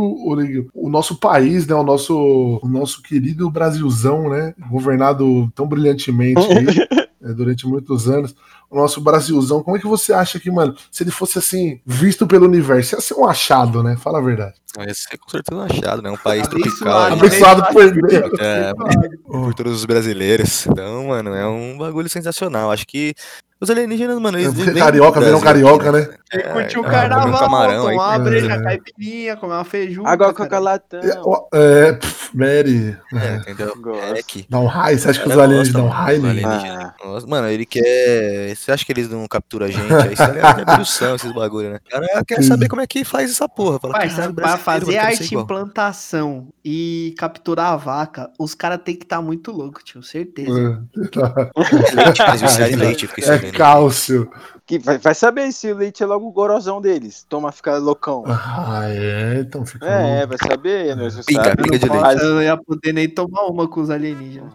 [0.74, 1.74] o nosso país, né?
[1.76, 4.52] O nosso, o nosso querido Brasilzão, né?
[4.68, 6.40] Governado tão brilhantemente
[7.20, 8.34] durante muitos anos.
[8.70, 12.26] O nosso Brasilzão, como é que você acha que, mano, se ele fosse assim, visto
[12.26, 13.96] pelo universo, ia ser um achado, né?
[13.96, 14.54] Fala a verdade.
[14.78, 16.10] Ia ser com certeza um achado, né?
[16.10, 17.02] Um país tropical.
[17.02, 18.30] aí, Abençoado por Deus.
[18.38, 18.72] é,
[19.26, 20.66] por todos os brasileiros.
[20.66, 22.70] Então, mano, é um bagulho sensacional.
[22.70, 23.14] Acho que
[23.60, 26.08] os alienígenas, mano, eles carioca, Brasil carioca, né?
[26.32, 27.96] Ele É, curtiu o ah, carnaval, um camarão aí.
[27.96, 28.62] tomar uma breja, É.
[28.62, 30.08] caipirinha, comer uma feijuca.
[30.08, 30.48] Água cara.
[30.48, 31.00] coca-latão.
[31.52, 32.96] É, é, pff, Mary.
[33.12, 33.74] É, entendeu?
[33.96, 34.22] É.
[34.48, 36.22] Dá um raio, você acha que os gosta, dão mano, raio?
[36.22, 36.30] né?
[36.30, 37.24] alienígenas.
[37.26, 38.54] Mano, ele quer.
[38.54, 39.92] Você acha que eles não capturam a gente?
[39.92, 41.80] Aí isso é abdução, esses bagulho, né?
[41.84, 43.78] O cara quer saber como é que faz essa porra.
[43.80, 48.54] Fala, Pai, "Caralho, sabe, pra fazer arte igual." em plantação e capturar a vaca, os
[48.54, 50.80] caras tem que estar muito louco, tio, certeza.
[50.96, 53.58] Eles viciaram em leite, fiquei É sabendo.
[53.58, 54.30] cálcio.
[54.66, 57.24] Que vai, vai saber se o leite é logo o gorozão deles.
[57.28, 58.22] Toma, fica loucão.
[58.26, 59.84] Ah, é, então fica.
[59.86, 61.10] É, vai saber, né?
[61.10, 61.62] Você Pinga, sabe.
[61.64, 62.04] pinga de Não leite.
[62.06, 64.52] faz- Eu não ia poder nem tomar uma com os alienígenas.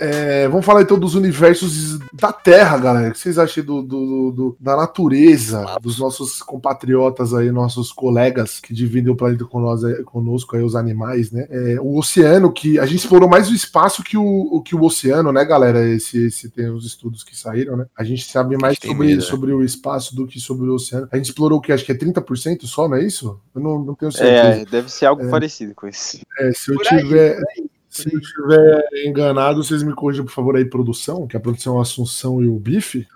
[0.00, 3.08] É, vamos falar então dos universos da Terra, galera.
[3.08, 8.60] O que vocês acham do, do- do- da natureza, dos nossos compatriotas aí, nossos colegas
[8.60, 11.46] que dividem o planeta com nós, aí- conosco, aí, os animais, né?
[11.50, 15.32] É, o oceano, que a gente explorou mais o espaço que o, que o oceano,
[15.32, 15.84] né, galera?
[15.88, 17.86] Esse, esse tem os estudos que saíram, né?
[17.96, 19.26] A gente sabe mais tem sobre, medo, né?
[19.26, 21.08] sobre o espaço do que sobre o oceano.
[21.10, 21.72] A gente explorou o que?
[21.72, 23.40] Acho que é 30% só, não é isso?
[23.54, 24.62] Eu não, não tenho certeza.
[24.62, 26.18] É, deve ser algo parecido com isso.
[26.38, 27.36] É, se eu Por tiver.
[27.36, 31.78] aí, Se eu estiver enganado, vocês me corrijam, por favor, aí, produção, que a produção
[31.78, 33.06] é Assunção e o Bife.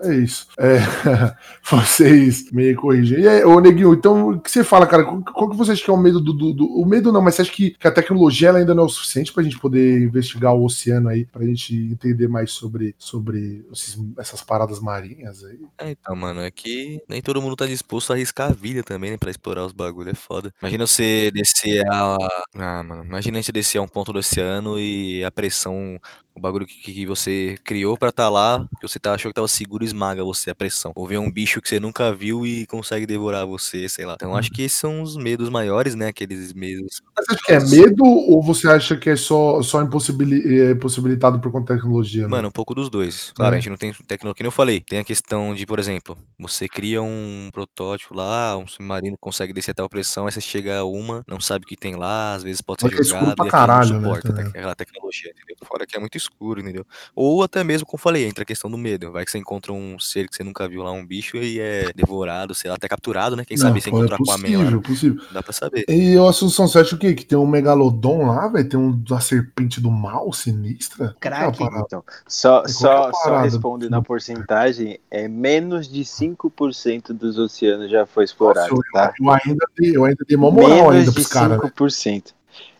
[0.00, 0.46] É isso.
[0.58, 0.78] É,
[1.68, 3.18] vocês me corrigem.
[3.20, 5.04] E aí, ô Neguinho, então, o que você fala, cara?
[5.04, 7.34] Qual, que você acha que é o medo do, do- do- O medo não, mas
[7.34, 10.54] você acha que, que a tecnologia ainda não é o suficiente pra gente poder investigar
[10.54, 15.58] o oceano aí, pra gente entender mais sobre, sobre esses- essas paradas marinhas aí?
[15.78, 19.10] É, então, mano, é que nem todo mundo tá disposto a arriscar a vida também,
[19.10, 19.16] né?
[19.16, 20.54] Pra explorar os bagulhos, é foda.
[20.62, 22.16] Imagina você descer a.
[22.54, 25.98] Ah, mano, imagina você descer a um ponto do oceano e a pressão,
[26.38, 29.48] o bagulho que, que você criou pra tá lá, que você tá, achou que tava
[29.48, 30.92] seguro, esmaga você, a pressão.
[30.94, 34.14] Ou ver um bicho que você nunca viu e consegue devorar você, sei lá.
[34.14, 36.08] Então acho que esses são os medos maiores, né?
[36.08, 37.02] Aqueles medos.
[37.16, 40.74] Mas você acha que é medo ou você acha que é só, só impossibili- é,
[40.74, 42.22] possibilitado por conta da tecnologia?
[42.22, 42.28] né?
[42.28, 43.32] Mano, um pouco dos dois.
[43.34, 43.58] Claro, É.
[43.58, 44.80] a gente não tem tecnologia, que nem eu falei.
[44.80, 49.72] Tem a questão de, por exemplo, você cria um protótipo lá, um submarino consegue descer
[49.72, 52.42] até a pressão, aí você chega a uma, não sabe o que tem lá, às
[52.42, 54.48] vezes pode ser Mas que é escuro jogado pra e caralho, não né, suporta te-
[54.48, 55.56] aquela tecnologia, entendeu?
[55.64, 56.86] Fora que é muito escuro, entendeu?
[57.14, 59.10] Ou até mesmo, como eu falei, entra a questão do medo.
[59.12, 61.92] Vai que você encontra um ser que você nunca viu lá, um bicho, e é
[61.94, 63.44] devorado, sei lá, até capturado, né?
[63.44, 65.22] Quem Não, sabe você pô, encontra é com a meia possível, possível.
[65.26, 65.84] não dá pra saber.
[65.88, 67.14] E o Assunção, você acha o quê?
[67.14, 68.68] Que tem um megalodon lá, velho?
[68.68, 71.16] Tem um, uma serpente do mal sinistra?
[71.20, 71.84] É a parada?
[71.86, 73.42] Então, só, só, é só parada?
[73.44, 79.14] respondendo a porcentagem, é menos de 5% dos oceanos já foi explorado, Nossa, tá?
[79.18, 81.58] eu, eu ainda dei, eu ainda dei uma moral Menos ainda pros caras.
[81.58, 81.70] né?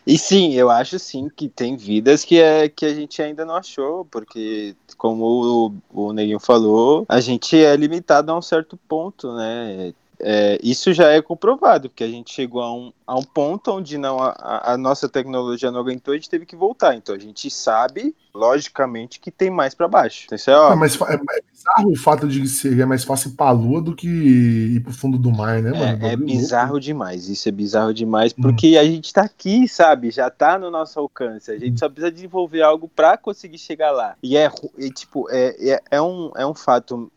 [0.09, 0.13] 5%.
[0.13, 3.55] E sim, eu acho sim que tem vidas que, é, que a gente ainda não
[3.55, 9.33] achou, porque, como o, o Neguinho falou, a gente é limitado a um certo ponto,
[9.35, 9.93] né?
[10.21, 13.97] É, isso já é comprovado, porque a gente chegou a um, a um ponto onde
[13.97, 16.95] não a- a, nossa tecnologia não aguentou, a gente teve que voltar.
[16.95, 20.23] Então a gente sabe, logicamente, que tem mais para baixo.
[20.25, 20.79] Então, isso é Ah, óbvio.
[20.79, 23.81] mas fa- é, é bizarro o fato de ser é mais fácil ir pra lua
[23.81, 26.05] do que ir pro fundo do mar, né, mano?
[26.05, 28.41] É, é bizarro demais, isso é bizarro demais, Hum.
[28.41, 30.11] porque a gente tá aqui, sabe?
[30.11, 31.49] Já tá no nosso alcance.
[31.49, 31.59] A Hum.
[31.59, 34.15] gente só precisa desenvolver algo pra conseguir chegar lá.
[34.21, 34.51] E é,
[34.93, 37.09] tipo, é, é, é um, é um fato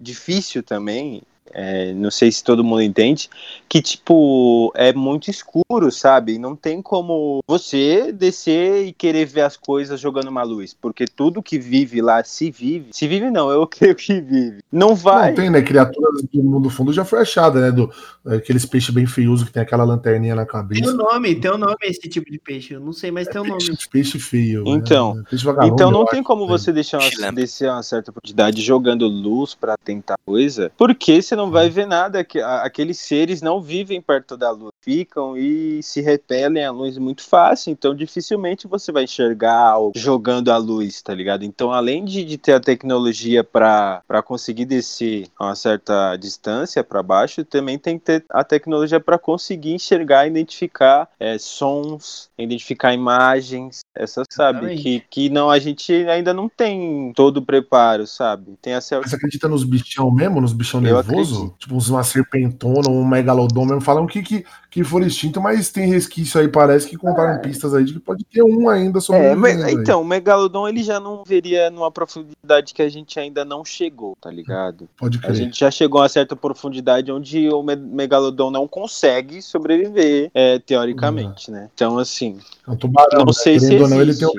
[0.00, 1.22] difícil também.
[1.54, 3.30] É, não sei se todo mundo entende,
[3.68, 6.38] que, tipo, é muito escuro, sabe?
[6.38, 11.42] Não tem como você descer e querer ver as coisas jogando uma luz, porque tudo
[11.42, 12.88] que vive lá se vive.
[12.90, 14.58] Se vive, não, eu creio que vive.
[14.70, 15.28] Não vai.
[15.28, 15.62] Não tem, né?
[15.62, 17.70] Criaturas do mundo fundo já foi achada, né?
[17.70, 17.90] Do,
[18.26, 20.90] aqueles peixes bem feiosos que tem aquela lanterninha na Tem cabeça.
[20.92, 22.74] um nome, tem um nome esse tipo de peixe.
[22.74, 23.64] Eu não sei, mas tem um nome.
[23.90, 24.64] Peixe, feio.
[24.66, 25.22] Então, né?
[25.30, 26.48] Peixe Então não tem acho, como né?
[26.48, 31.68] você deixar uma, uma certa quantidade jogando luz pra tentar coisa, porque você não vai
[31.68, 32.26] ver nada.
[32.62, 37.72] Aqueles seres não vivem perto da luz, ficam e se repelem à luz muito fácil.
[37.72, 41.44] Então dificilmente você vai enxergar jogando a luz, tá ligado?
[41.44, 47.02] Então além de, de ter a tecnologia pra conseguir descer a uma certa distância pra
[47.02, 53.80] baixo, também tem que ter a tecnologia pra conseguir enxergar, identificar é, sons, identificar imagens,
[53.94, 54.82] essas sabe Exatamente.
[54.82, 58.56] que, que não a gente ainda não tem todo o preparo, sabe?
[58.60, 60.40] Tem essa Você acredita nos bichão mesmo?
[60.40, 61.34] Nos bichão Eu nervoso?
[61.36, 61.58] acredito.
[61.58, 63.80] Tipo, uns- uma serpentona, um megalodon mesmo.
[63.80, 64.44] Falam que, que,
[64.74, 68.24] que foram extinto, mas tem resquício aí, parece que contaram pistas aí de que pode
[68.24, 69.40] ter um ainda É, sobrevivendo.
[69.40, 73.64] mas, então, o Megalodon ele já não veria numa profundidade que a gente ainda não
[73.64, 74.88] chegou, tá ligado?
[74.98, 75.36] Pode A crer.
[75.36, 81.52] gente já chegou a certa profundidade onde o Me- Megalodon não consegue sobreviver, é, teoricamente,
[81.52, 81.70] né?
[81.72, 83.20] Então, assim, É um tubarão.
[83.20, 83.32] não né?
[83.32, 84.32] sei se Querendo ou não, ele tem um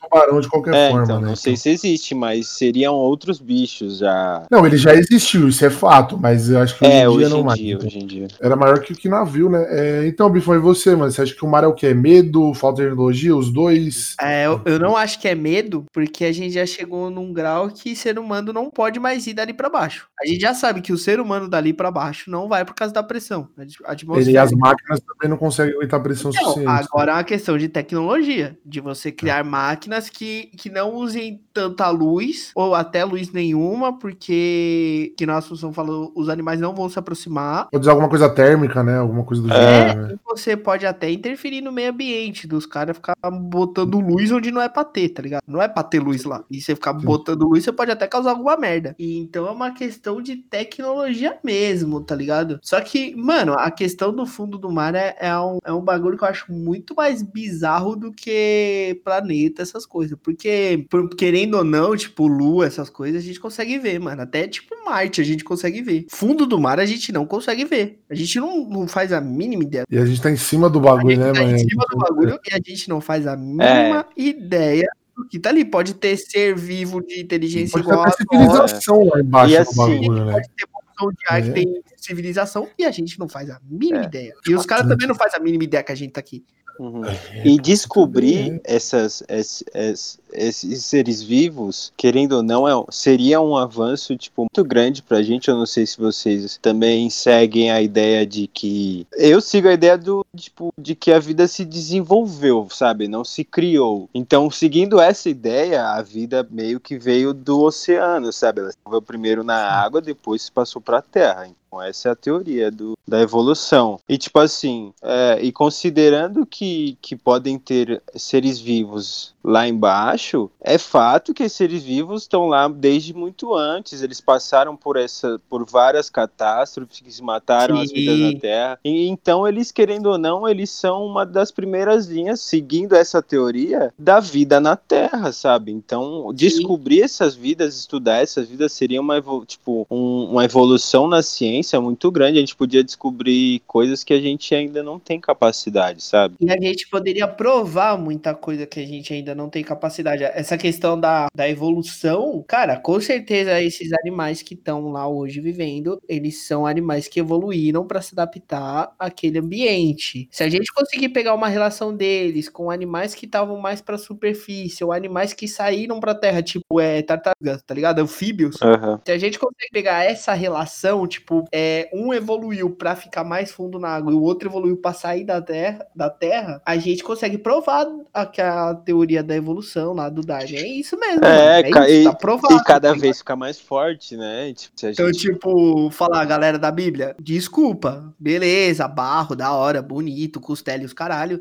[0.00, 1.28] tubarão de qualquer é, forma, então, né?
[1.28, 4.44] não sei se existe, mas seriam outros bichos já.
[4.50, 7.26] Não, ele já existiu, isso é fato, mas eu acho que É, hoje em dia
[7.26, 7.58] hoje não em mais.
[7.60, 7.86] dia, então.
[7.86, 8.28] hoje em dia.
[8.40, 9.66] Era maior que, que navio, né?
[9.68, 11.10] É, então, Bifão, e você, mano?
[11.10, 11.94] Você acha que o mar é o quê?
[11.94, 14.14] Medo, falta de tecnologia, os dois?
[14.20, 17.68] É, eu, eu não acho que é medo, porque a gente já chegou num grau
[17.68, 20.08] que ser humano não pode mais ir dali pra baixo.
[20.22, 22.92] A gente já sabe que o ser humano dali pra baixo não vai por causa
[22.92, 23.48] da pressão.
[23.56, 24.30] A Ele, atmosfera.
[24.30, 26.68] e as máquinas também não conseguem aguentar pressão Então, suficiente.
[26.68, 31.88] agora é uma questão de tecnologia, de você criar máquinas que, que não usem tanta
[31.90, 36.98] luz, ou até luz nenhuma, porque, que nossa função falou, os animais não vão se
[36.98, 37.68] aproximar.
[37.70, 38.98] Pode usar alguma coisa térmica, né?
[38.98, 39.52] Alguma coisa do É.
[39.88, 40.16] gênero, né?
[40.30, 44.68] Você pode até interferir no meio ambiente, dos caras ficar botando luz onde não é
[44.68, 45.42] pra ter, tá ligado?
[45.46, 46.44] Não é pra ter luz lá.
[46.50, 47.06] E você ficar Sim.
[47.06, 48.94] botando luz, você pode até causar alguma merda.
[48.98, 52.58] E então é uma questão de tecnologia mesmo, tá ligado?
[52.62, 56.16] Só que, mano, a questão do fundo do mar é, é, um, é um bagulho
[56.18, 60.16] que eu acho muito mais bizarro do que planeta, essas coisas.
[60.22, 64.22] Porque, por- querendo ou não, tipo, lua, essas coisas, a gente consegue ver, mano.
[64.22, 66.06] Até, tipo, Marte a gente consegue ver.
[66.08, 68.00] Fundo do mar a gente não consegue ver.
[68.08, 69.84] A gente não, não faz a mínima ideia.
[69.90, 71.58] E a gente tá em cima do A bagulho, gente né, tá em mano?
[71.58, 75.64] cima do bagulho e a gente não faz a mínima ideia do que tá ali.
[75.64, 79.62] Pode ter ser vivo de inteligência Pode ter igual a civilização lá embaixo E do
[79.62, 80.32] assim, bagulho, né?
[80.34, 81.52] pode ter função de ar que É.
[81.52, 84.06] tem civilização e a gente não faz a mínima É.
[84.06, 84.34] ideia.
[84.48, 86.44] E os caras também não fazem a mínima ideia que a gente tá aqui.
[86.78, 87.02] Uhum.
[87.44, 94.16] E descobrir essas, es- es- esses seres vivos, querendo ou não, é, seria um avanço
[94.16, 95.48] tipo, muito grande pra gente.
[95.48, 99.06] Eu não sei se vocês também seguem a ideia de que.
[99.12, 103.08] Eu sigo a ideia do tipo, de que a vida se desenvolveu, sabe?
[103.08, 104.08] Não se criou.
[104.14, 108.60] Então, seguindo essa ideia, a vida meio que veio do oceano, sabe?
[108.60, 111.46] Ela se desenvolveu primeiro na água, depois passou pra terra.
[111.46, 113.98] Então, essa é a teoria do, da evolução.
[114.08, 120.76] E, tipo assim, é, e considerando que, que podem ter seres vivos lá embaixo, é
[120.76, 124.02] fato que esses seres vivos estão lá desde muito antes.
[124.02, 128.34] Eles passaram por essa, por várias catástrofes que se mataram as vidas Sim.
[128.34, 128.78] na Terra.
[128.84, 133.94] E então, eles, querendo ou não, eles são uma das primeiras linhas, seguindo essa teoria,
[133.96, 135.70] da vida na Terra, sabe?
[135.70, 141.80] Então, descobrir essas vidas, estudar essas vidas, seria uma, tipo, um- uma evolução na ciência
[141.80, 142.38] muito grande.
[142.38, 146.34] A gente podia descobrir coisas que a gente ainda não tem capacidade, sabe?
[146.40, 150.24] E a gente poderia provar muita coisa que a gente ainda não tem capacidade.
[150.24, 156.00] Essa questão da, da evolução, cara, com certeza esses animais que estão lá hoje vivendo,
[156.08, 160.28] eles são animais que evoluíram para se adaptar àquele ambiente.
[160.30, 164.82] Se a gente conseguir pegar uma relação deles com animais que estavam mais para superfície
[164.82, 168.00] ou animais que saíram para terra, tipo é tartarugas, tá ligado?
[168.00, 168.60] Anfíbios.
[168.62, 169.00] Aham.
[169.04, 173.78] Se a gente consegue pegar essa relação, tipo, é, um evoluiu pra ficar mais fundo
[173.78, 177.38] na água e o outro evoluiu pra sair da terra, da terra, a gente consegue
[177.38, 180.56] provar aquela teoria da evolução lá do Darwin.
[180.56, 181.70] É isso mesmo, É, mano.
[181.74, 182.54] ca- isso, e- tá provado.
[182.54, 184.52] E cada tá vez fica mais forte, né?
[184.54, 185.18] Tipo, se a Então, gente...
[185.32, 191.40] tipo, falar, galera da Bíblia, desculpa, beleza, barro, da hora, bonito, costela e os caralho.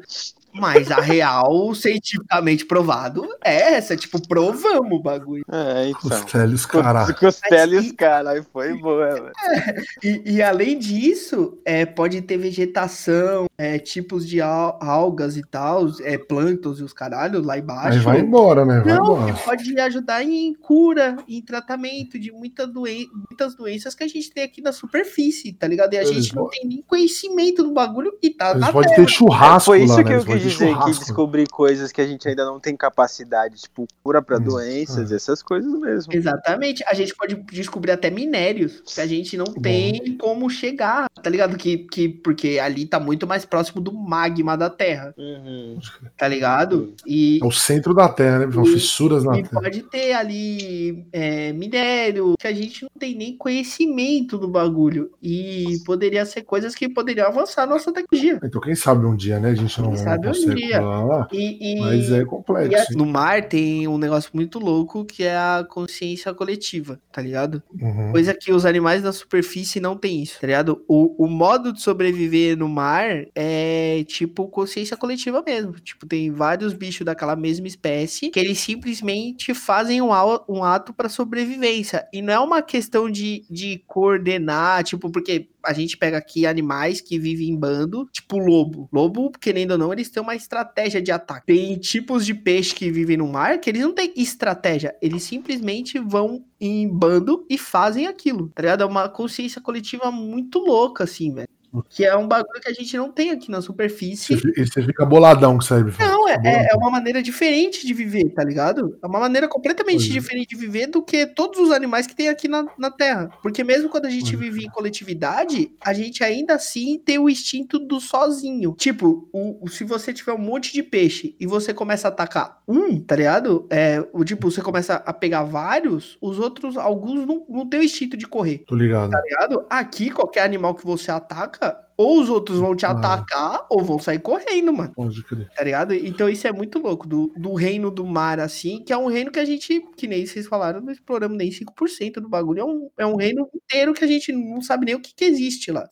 [0.57, 5.43] Mas a real, cientificamente provado, é essa, tipo, provamos o bagulho.
[5.51, 6.01] É, então.
[6.09, 7.13] Costelhos, caralho.
[7.13, 9.31] Costela e Mas os e- caras, foi boa, velho.
[10.01, 15.87] E, e além disso, é, pode ter vegetação, é, tipos de al- algas e tal,
[16.01, 18.01] é, plânctons e os caralhos lá Aí embaixo.
[18.01, 18.81] vai embora, né?
[18.81, 19.33] Vai Não, embora.
[19.33, 22.85] que pode ajudar em cura, em tratamento de muita doen
[23.29, 25.93] muitas doenças que a gente tem aqui na superfície, tá ligado?
[25.93, 28.71] E a Eles gente não vão- tem nem conhecimento do bagulho e tá Eles na
[28.71, 29.05] podem terra.
[29.05, 30.17] ter churrasco Foi isso lá, que né?
[30.17, 34.21] eu quis dizer, que descobrir coisas que a gente ainda não tem capacidade, tipo cura
[34.21, 35.15] pra Hum, doenças, é.
[35.15, 36.13] essas coisas mesmo.
[36.13, 36.83] Exatamente.
[36.87, 41.57] A gente pode descobrir até minérios que a gente não tem como chegar, tá ligado?
[41.57, 45.77] Que, que, porque ali tá muito mais próximo do magma da Terra, Uhum.
[46.17, 46.93] tá ligado?
[47.05, 48.51] E, É o centro da Terra, né?
[48.51, 49.61] São E- fissuras na E Terra.
[49.61, 55.11] pode ter ali é, minério, que a gente não tem nem conhecimento do bagulho.
[55.21, 58.39] E poderia ser coisas que poderiam avançar a nossa tecnologia.
[58.43, 59.49] Então, quem sabe um dia, né?
[59.49, 60.81] A gente não, Quem sabe um dia.
[60.81, 61.27] lá.
[61.31, 62.93] E, e- Mas é e complexo.
[62.93, 67.61] a- no mar tem um negócio muito louco que é a consciência coletiva, tá ligado?
[67.79, 68.11] Uhum.
[68.11, 70.83] Coisa que os animais da superfície não tem isso, tá ligado?
[70.87, 75.73] O, o modo de sobreviver no mar é tipo consciência coletiva mesmo.
[75.73, 80.09] Tipo, tem vários bichos daquela mesma espécie que eles simplesmente fazem um,
[80.47, 82.07] um ato pra sobrevivência.
[82.13, 87.01] E não é uma questão de, de coordenar, tipo, porque a gente pega aqui animais
[87.01, 88.88] que vivem em bando, tipo lobo.
[88.93, 91.47] Lobo, querendo ou não, eles têm uma estratégia de ataque.
[91.47, 95.99] Tem tipos de peixe que vivem no mar que eles não têm estratégia, eles simplesmente
[95.99, 98.83] vão em bando e fazem aquilo, tá ligado?
[98.83, 101.47] É uma consciência coletiva muito louca, assim, velho.
[101.89, 104.34] Que é um bagulho que a gente não tem aqui na superfície.
[104.55, 106.01] E você fica boladão aí, Bifu.
[106.01, 108.97] Não, é, é, é uma maneira diferente de viver, tá ligado?
[109.01, 110.13] É uma maneira completamente é.
[110.13, 113.30] diferente de viver do que todos os animais que tem aqui na, na Terra.
[113.41, 114.38] Porque mesmo quando a gente é.
[114.38, 118.73] vive em coletividade, a gente ainda assim tem o instinto do sozinho.
[118.78, 122.61] Tipo, o, o- se você tiver um monte de peixe e você começa a atacar
[122.67, 123.67] um, tá ligado?
[123.69, 127.84] É, o tipo, você começa a pegar vários, os outros, alguns não, não tem o
[127.84, 129.11] instinto de correr Tô ligado.
[129.11, 129.65] tá ligado?
[129.69, 131.64] Aqui, qualquer animal que você ataca,
[131.97, 132.91] ou os outros vão te Ah.
[132.91, 134.91] atacar, ou vão sair correndo, mano.
[134.93, 135.49] Pode crer.
[135.55, 135.93] Tá ligado?
[135.93, 139.32] Então isso é muito louco, do, do reino do mar, assim, que é um reino
[139.32, 142.59] que a gente, que nem vocês falaram, não exploramos nem 5% do bagulho.
[142.59, 145.26] É um, é um reino inteiro que a gente não sabe nem o que, que
[145.26, 145.88] existe lá.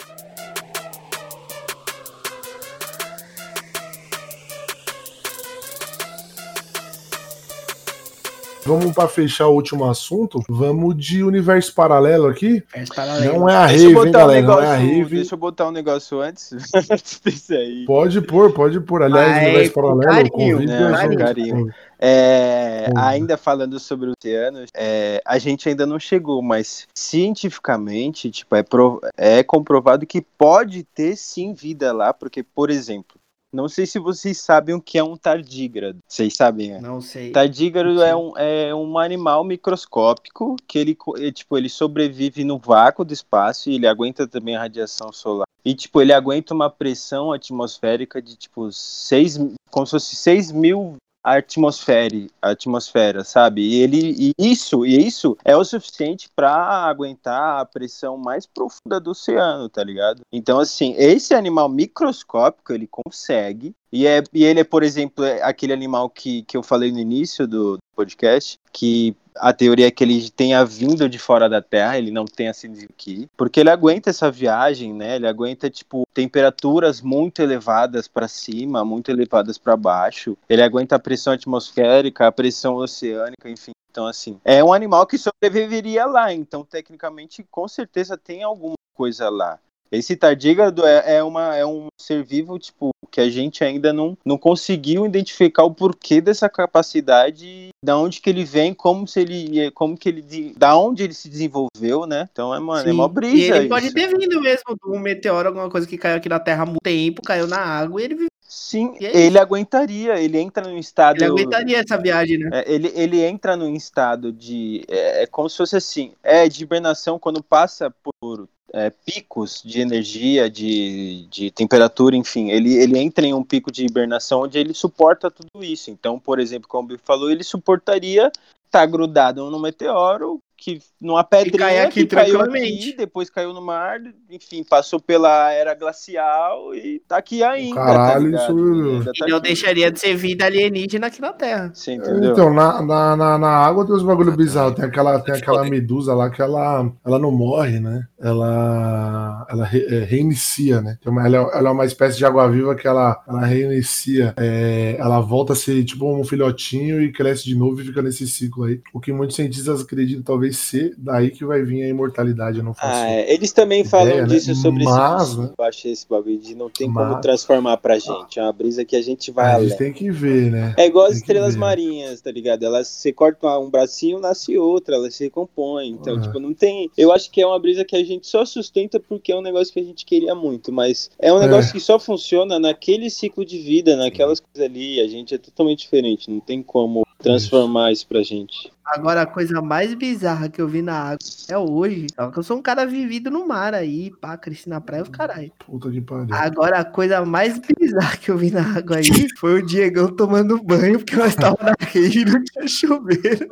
[8.65, 10.39] Vamos pra fechar o último assunto.
[10.49, 12.63] Vamos de universo paralelo aqui.
[12.95, 13.39] Paralelo.
[13.39, 14.41] Não é a Deixa eu Rave, hein, botar um galera?
[14.41, 15.15] Não negócio, é a Rave.
[15.15, 16.49] deixa eu botar um negócio antes,
[17.51, 17.85] aí.
[17.85, 19.03] Pode pôr, pode pôr.
[19.03, 20.97] Aliás, Mas universo paralelo, carinho, né?
[21.01, 21.17] gente.
[21.17, 21.73] carinho.
[22.05, 28.55] É, ainda falando sobre o oceano, é, a gente ainda não chegou, mas cientificamente, tipo,
[28.55, 33.15] é, pro- é comprovado que pode ter sim vida lá, porque, por exemplo,
[33.53, 35.99] não sei se vocês sabem o que é um tardígrado.
[36.07, 36.81] Vocês sabem, né?
[36.81, 37.31] Não sei.
[37.31, 38.05] Tardígrado Sim.
[38.05, 43.13] é um, é um animal microscópico que ele, ele, tipo, ele sobrevive no vácuo do
[43.13, 45.45] espaço e ele aguenta também a radiação solar.
[45.63, 49.37] E, tipo, ele aguenta uma pressão atmosférica de, tipo, 6,
[49.69, 53.61] como se fosse 6 mil atmosfere, atmosfera, sabe?
[53.61, 56.53] E ele e isso, e isso é o suficiente para
[56.85, 60.21] aguentar a pressão mais profunda do oceano, tá ligado?
[60.31, 65.43] Então assim, esse animal microscópico, ele consegue e, é, e ele é, por exemplo, é
[65.43, 69.91] aquele animal que, que eu falei no início do, do podcast, que a teoria é
[69.91, 73.69] que ele tenha vindo de fora da Terra, ele não tenha sido aqui, porque ele
[73.69, 75.17] aguenta essa viagem, né?
[75.17, 80.35] Ele aguenta tipo temperaturas muito elevadas para cima, muito elevadas para baixo.
[80.49, 83.73] Ele aguenta a pressão atmosférica, a pressão oceânica, enfim.
[83.91, 86.33] Então assim, é um animal que sobreviveria lá.
[86.33, 89.59] Então tecnicamente, com certeza tem alguma coisa lá.
[89.93, 94.17] Esse tardígrado é, é, uma, é um ser vivo, tipo, que a gente ainda não,
[94.25, 99.69] não conseguiu identificar o porquê dessa capacidade, da onde que ele vem, como se ele,
[99.71, 102.27] como que ele, da onde ele se desenvolveu, né?
[102.31, 102.97] Então é, mano, é Sim.
[102.97, 103.95] mó E brisa ele pode isso.
[103.95, 106.81] ter vindo mesmo de um meteoro, alguma coisa que caiu aqui na Terra há muito
[106.83, 110.77] tempo, caiu na água e ele, vive- Sim, E é ele aguentaria, ele entra num
[110.77, 111.17] estado...
[111.17, 112.49] ele aguentaria essa viagem, né?
[112.53, 114.83] É, ele, ele entra num estado de.
[114.87, 117.91] É, é como se fosse assim: é de hibernação quando passa
[118.21, 122.49] por é, picos de energia, de, de temperatura, enfim.
[122.49, 125.91] Ele, ele entra em um pico de hibernação onde ele suporta tudo isso.
[125.91, 128.31] Então, por exemplo, como o Bill falou, ele suportaria
[128.65, 130.39] estar grudado num meteoro.
[130.63, 133.99] Que, numa pedrinha cair aqui que caiu aqui, depois caiu no mar,
[134.31, 137.75] enfim, passou pela era glacial e tá aqui ainda.
[137.75, 139.47] Caralho, tá isso- E ainda E tá não aqui.
[139.47, 141.69] deixaria de ser vida alienígena aqui na Terra.
[141.73, 142.31] Você entendeu?
[142.31, 144.73] Então, na, na, na, na água tem uns bagulho bizarro.
[144.73, 148.07] Tem aquela, tem aquela medusa lá que ela, ela não morre, né?
[148.17, 150.97] Ela, ela re- é, reinicia, né?
[151.05, 154.33] Ela, é- ela é uma espécie de água-viva que ela, ela reinicia.
[154.37, 158.27] é, ela volta a ser tipo um filhotinho e cresce de novo e fica nesse
[158.27, 158.79] ciclo aí.
[158.93, 162.73] O que muitos cientistas acreditam talvez DC, daí que vai vir a imortalidade, eu não
[162.73, 162.87] faço.
[163.03, 163.33] Ah, é.
[163.33, 164.27] Eles também falam Ideia, né?
[164.27, 165.49] disso sobre Mas, esse né?
[165.57, 168.39] Eu achei esse bagulho de não tem Mas- como transformar pra gente.
[168.39, 169.69] É uma brisa que a gente vai a além.
[169.69, 170.73] gente tem que ver, né?
[170.77, 171.59] É igual as tem que estrelas ver.
[171.59, 172.63] marinhas, tá ligado?
[172.63, 175.89] Elas se cortam um bracinho, nasce outra, elas se recompõem.
[175.91, 176.21] Então, Ah.
[176.21, 176.89] tipo, não tem.
[176.97, 179.73] Eu acho que é uma brisa que a gente só sustenta porque é um negócio
[179.73, 180.71] que a gente queria muito.
[180.71, 184.99] Mas é um negócio que só funciona naquele ciclo de vida, naquelas coisas ali.
[185.01, 186.29] A gente é totalmente diferente.
[186.29, 188.71] Não tem como transformar isso pra gente.
[188.85, 191.17] Agora, a coisa mais bizarra que eu vi na água
[191.49, 192.07] é hoje.
[192.15, 195.09] Só que eu sou um cara vivido no mar aí, pá, cresci na praia, os
[195.09, 195.51] caralho.
[195.65, 196.27] Puta que pariu.
[196.35, 200.61] Agora, a coisa mais bizarra que eu vi na água aí foi o Diegão tomando
[200.61, 203.47] banho, porque nós tava na rede e não tinha chuveiro.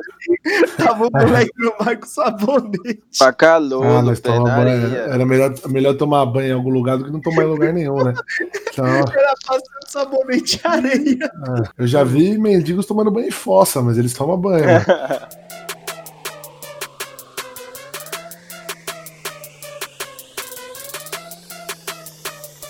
[0.77, 3.01] Tava o moleque no mar com sabonete.
[3.17, 4.95] Pra calor, Ah, banho.
[4.95, 8.03] Era melhor, melhor tomar banho em algum lugar do que não tomar em lugar nenhum,
[8.03, 8.13] né?
[8.71, 11.31] Então, Era passando sabonete e areia.
[11.47, 14.65] ah, eu já vi mendigos tomando banho em fossa, mas eles tomam banho.
[14.65, 14.85] né?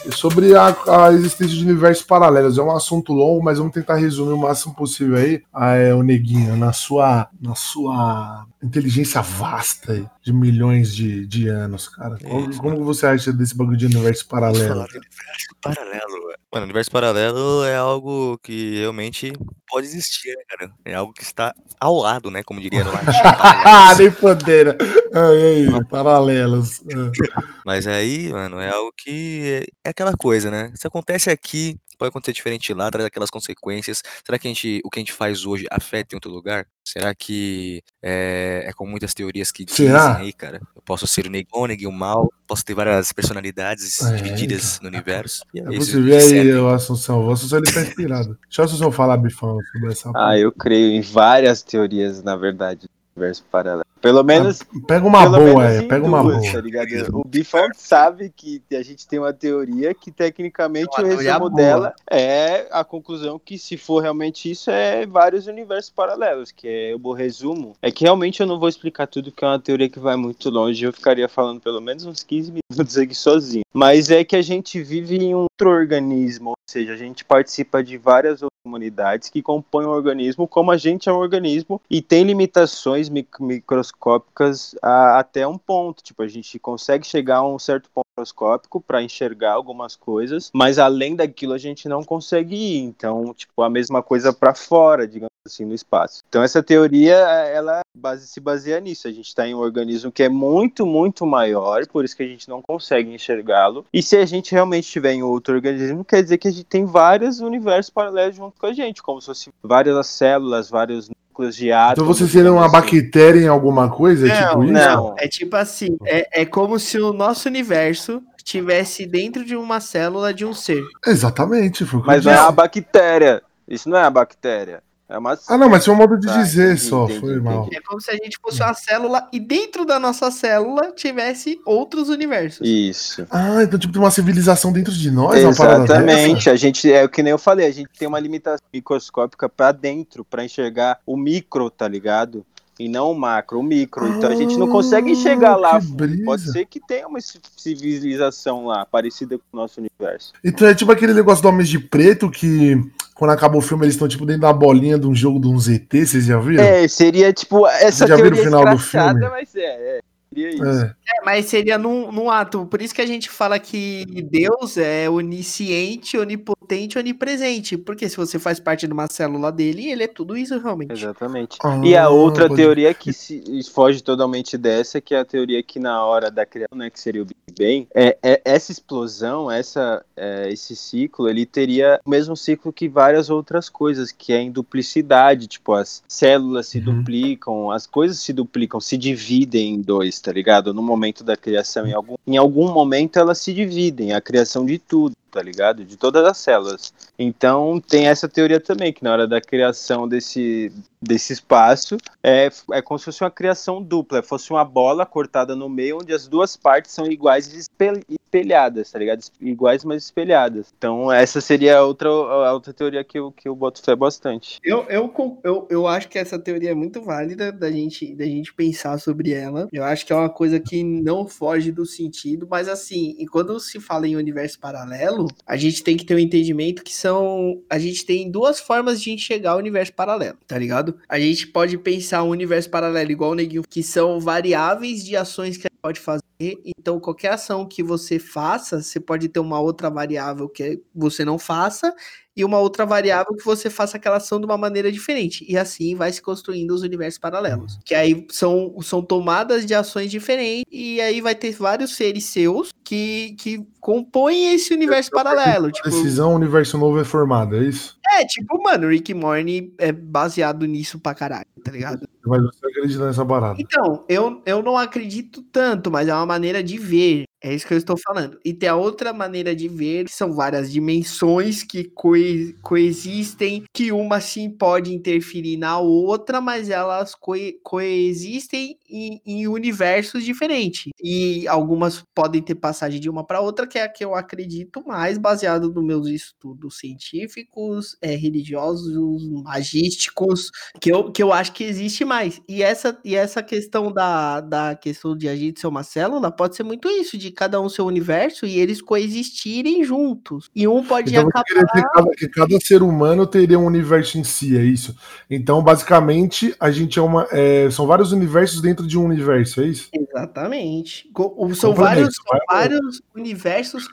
[0.03, 3.95] E Sobre a, a existência de universos paralelos, é um assunto longo, mas vamos tentar
[3.97, 5.43] resumir o máximo possível aí.
[5.53, 11.47] Ah, é, o Neguinho, na sua, na sua inteligência vasta aí, de milhões de, de
[11.47, 12.17] anos, cara.
[12.17, 12.59] Como, Isso.
[12.59, 14.69] como você acha desse bagulho de universo paralelo?
[14.69, 16.30] falar de universo paralelo.
[16.53, 19.31] Mano, universo paralelo é algo que realmente
[19.69, 20.71] pode existir, né, cara?
[20.83, 22.43] É algo que está ao lado, né?
[22.43, 23.05] Como diria no latim.
[23.63, 24.77] Ah, nem podeira.
[25.13, 26.81] Ah, e aí, paralelos.
[26.93, 27.41] Ah.
[27.65, 30.73] Mas aí, mano, é algo que é, é aquela coisa, né?
[30.75, 34.01] Se acontece aqui, pode acontecer diferente lá, traz aquelas consequências.
[34.25, 36.65] Será que a gente, o que a gente faz hoje afeta em outro lugar?
[36.83, 40.17] Será que é, é com muitas teorias que dizem Será?
[40.17, 40.59] aí, cara?
[40.75, 45.43] Eu posso ser o Negon, o mal, posso ter várias personalidades É, divididas no universo.
[45.55, 47.23] É É você vê aí, o Assunção.
[47.23, 48.35] O Assunção ele tá inspirado.
[48.47, 52.89] Deixa o Assunção falar, Bifão, sobre essa Ah, eu creio em várias teorias, na verdade,
[53.15, 53.85] universo paralelo.
[54.01, 55.81] Pelo menos Pega uma boa, é.
[55.83, 56.51] Pega uma duas, boa.
[56.53, 57.19] Tá ligado?
[57.19, 61.93] O Bifão sabe que a gente tem uma teoria que tecnicamente uma o resumo dela
[62.09, 67.13] é a conclusão que se for realmente isso é vários universos paralelos, que é o
[67.13, 67.75] resumo.
[67.79, 70.49] É que realmente eu não vou explicar tudo porque é uma teoria que vai muito
[70.49, 73.63] longe, eu ficaria falando pelo menos uns 15 minutos aqui sozinho.
[73.71, 77.83] Mas é que a gente vive em um outro organismo, ou seja, a gente participa
[77.83, 82.01] de várias outras comunidades que compõem o organismo, como a gente é um organismo e
[82.01, 83.09] tem limitações
[83.39, 86.03] microscópicas a- até um ponto.
[86.03, 90.77] Tipo, a gente consegue chegar a um certo ponto microscópico para enxergar algumas coisas, mas
[90.77, 92.79] além daquilo a gente não consegue ir.
[92.79, 96.21] Então, tipo, a mesma coisa para fora, digamos assim, no espaço.
[96.29, 99.07] Então, essa teoria, ela base- se baseia nisso.
[99.07, 102.27] A gente está em um organismo que é muito, muito maior, por isso que a
[102.27, 103.85] gente não consegue enxergá-lo.
[103.91, 106.85] E se a gente realmente estiver em outro organismo, quer dizer que a gente tem
[106.85, 111.09] vários universos paralelos junto com a gente, como se fossem várias células, vários
[111.49, 111.93] de átomos.
[111.93, 112.71] Então você seria uma assim.
[112.71, 114.27] bactéria em alguma coisa?
[114.27, 114.73] É tipo Não, isso?
[114.73, 115.15] não.
[115.17, 120.33] É tipo assim, é, é como se o nosso universo estivesse dentro de uma célula
[120.33, 120.83] de um ser.
[121.05, 121.85] Exatamente.
[121.85, 123.41] Foi o que eu Mas não é a bactéria.
[123.67, 124.83] Isso não é a bactéria.
[125.11, 127.03] É uma Ah, não, mas foi um modo de Tá, dizer entendi, só.
[127.03, 127.61] entendi, foi mal.
[127.63, 127.75] entendi.
[127.77, 132.07] É como se a gente fosse uma célula e dentro da nossa célula tivesse outros
[132.07, 132.65] universos.
[132.65, 133.27] Isso.
[133.29, 135.37] Ah, então tipo tem uma civilização dentro de nós?
[135.43, 136.49] Exatamente.
[136.49, 139.71] A gente é o que nem eu falei, a gente tem uma limitação microscópica pra
[139.73, 142.45] dentro, pra enxergar o micro, tá ligado?
[142.81, 144.07] E não o macro, o micro.
[144.07, 145.13] Então a gente não consegue
[145.57, 145.77] lá.
[145.77, 145.95] Ah, que fundo.
[145.97, 146.25] brisa.
[146.25, 150.33] Pode ser que tenha uma ci- civilização lá, parecida com o nosso universo.
[150.43, 152.77] Então é tipo aquele negócio do Homens de Preto que
[153.15, 155.57] quando acaba o filme eles estão tipo dentro da bolinha de um jogo de um
[155.59, 156.63] ZT, vocês já viram?
[156.63, 159.19] É, seria tipo essa Já viram o final do filme?
[159.29, 159.99] mas é, é.
[160.33, 160.63] Seria isso.
[160.85, 160.95] É.
[161.17, 162.65] É, mas seria num, num ato.
[162.65, 167.77] Por isso que a gente fala que Deus é onisciente, onipotente, onipresente.
[167.77, 170.93] Porque se você faz parte de uma célula dele, ele é tudo isso realmente.
[170.93, 171.57] Exatamente.
[171.63, 175.61] Ah, E a outra pode teoria que se foge totalmente dessa, que é a teoria
[175.61, 179.51] que na hora da criação, né, que seria o Big Bang, é, é- essa explosão,
[179.51, 184.39] essa, é, esse ciclo, ele teria o mesmo ciclo que várias outras coisas, que é
[184.41, 186.99] em duplicidade, tipo, as células se Uhum.
[186.99, 190.73] duplicam, as coisas se duplicam, se dividem em dois, tá ligado?
[190.73, 194.77] No momento da criação, em algum, em algum momento elas se dividem, a criação de
[194.77, 195.85] tudo, tá ligado?
[195.85, 196.93] De todas as células.
[197.17, 200.71] Então tem essa teoria também, que na hora da criação desse,
[201.01, 205.55] desse espaço, é, é como se fosse uma criação dupla, é fosse uma bola cortada
[205.55, 209.21] no meio, onde as duas partes são iguais e espel- espelhadas, tá ligado?
[209.39, 210.73] Iguais, mas espelhadas.
[210.77, 214.59] Então essa seria outra, outra teoria que eu, que eu boto fé bastante.
[214.63, 218.53] Eu, eu, eu, eu acho que essa teoria é muito válida da gente, da gente
[218.53, 219.67] pensar sobre ela.
[219.71, 223.59] Eu acho que é uma coisa que não foge do sentido, mas assim, e quando
[223.59, 227.61] se fala em universo paralelo, a gente tem que ter um entendimento que são.
[227.69, 230.97] A gente tem duas formas de enxergar o universo paralelo, tá ligado?
[231.07, 235.57] A gente pode pensar um universo paralelo igual o Neguinho, que são variáveis de ações
[235.57, 236.21] que a gente pode fazer.
[236.65, 241.37] Então, qualquer ação que você faça, você pode ter uma outra variável que você não
[241.37, 241.93] faça,
[242.35, 245.45] e uma outra variável que você faça aquela ação de uma maneira diferente.
[245.47, 247.79] E assim vai se construindo os universos paralelos.
[247.85, 252.71] Que aí são, são tomadas de ações diferentes, e aí vai ter vários seres seus
[252.83, 255.71] que, que compõem esse universo paralelo.
[255.71, 257.99] Tipo, Decisão, universo novo é formado, é isso?
[258.11, 262.07] é, tipo, mano, Rick Morty é baseado nisso pra caralho, tá ligado?
[262.25, 263.59] Mas você acredita nessa parada?
[263.59, 267.23] Então, eu, eu não acredito tanto, mas é uma maneira de ver.
[267.43, 268.39] É isso que eu estou falando.
[268.45, 273.91] E tem a outra maneira de ver, que são várias dimensões que coe- coexistem, que
[273.91, 280.91] uma sim pode interferir na outra, mas elas coe- coexistem em, em universos diferentes.
[281.03, 284.83] E algumas podem ter passagem de uma para outra, que é a que eu acredito
[284.85, 291.63] mais, baseado nos meus estudos científicos, eh, religiosos, magísticos, que eu, que eu acho que
[291.63, 292.39] existe mais.
[292.47, 296.55] E essa, e essa questão da, da questão de a gente ser uma célula pode
[296.55, 300.49] ser muito isso, de cada um seu universo e eles coexistirem juntos.
[300.55, 301.43] E um pode Então acabar.
[301.43, 304.95] que cada, que cada ser humano teria um universo em si, é isso?
[305.29, 307.27] Então, basicamente, a gente é uma.
[307.31, 309.89] é, são vários universos dentro de um universo, é isso?
[309.93, 311.09] Exatamente.
[311.55, 313.87] São vários, são vários universos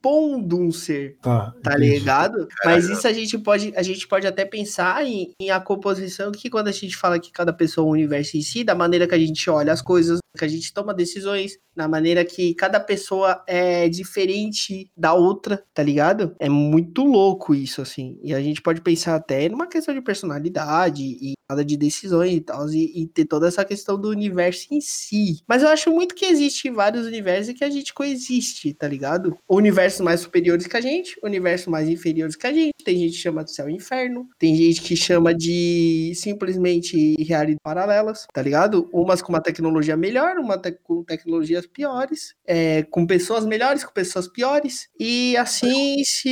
[0.00, 1.16] compondo um ser.
[1.20, 1.54] Tá.
[1.62, 2.48] Tá ligado?
[2.64, 6.50] Mas isso a gente pode, a gente pode até pensar em, em a composição que
[6.50, 9.14] quando a gente fala que cada pessoa é um universo em si, da maneira que
[9.14, 13.42] a gente olha as coisas, que a gente toma decisões, na maneira que cada pessoa
[13.46, 16.34] é diferente da outra, tá ligado?
[16.38, 18.18] É muito louco isso, assim.
[18.22, 22.40] E a gente pode pensar até numa questão de personalidade e nada de decisões e
[22.40, 25.40] tal, e, e ter toda essa questão do universo em si.
[25.48, 29.36] Mas eu acho muito que existe vários universos e que a gente coexiste, tá ligado?
[29.48, 32.70] Universos mais superiores que a gente, universos mais inferiores que a gente.
[32.84, 37.60] Tem gente que chama de céu e inferno, tem gente que chama de simplesmente realidades
[37.62, 38.88] paralelas, tá ligado?
[38.92, 43.92] Umas com uma tecnologia melhor, uma te- com tecnologias piores, é, com pessoas melhores, com
[43.92, 44.88] pessoas piores.
[44.98, 46.30] E assim se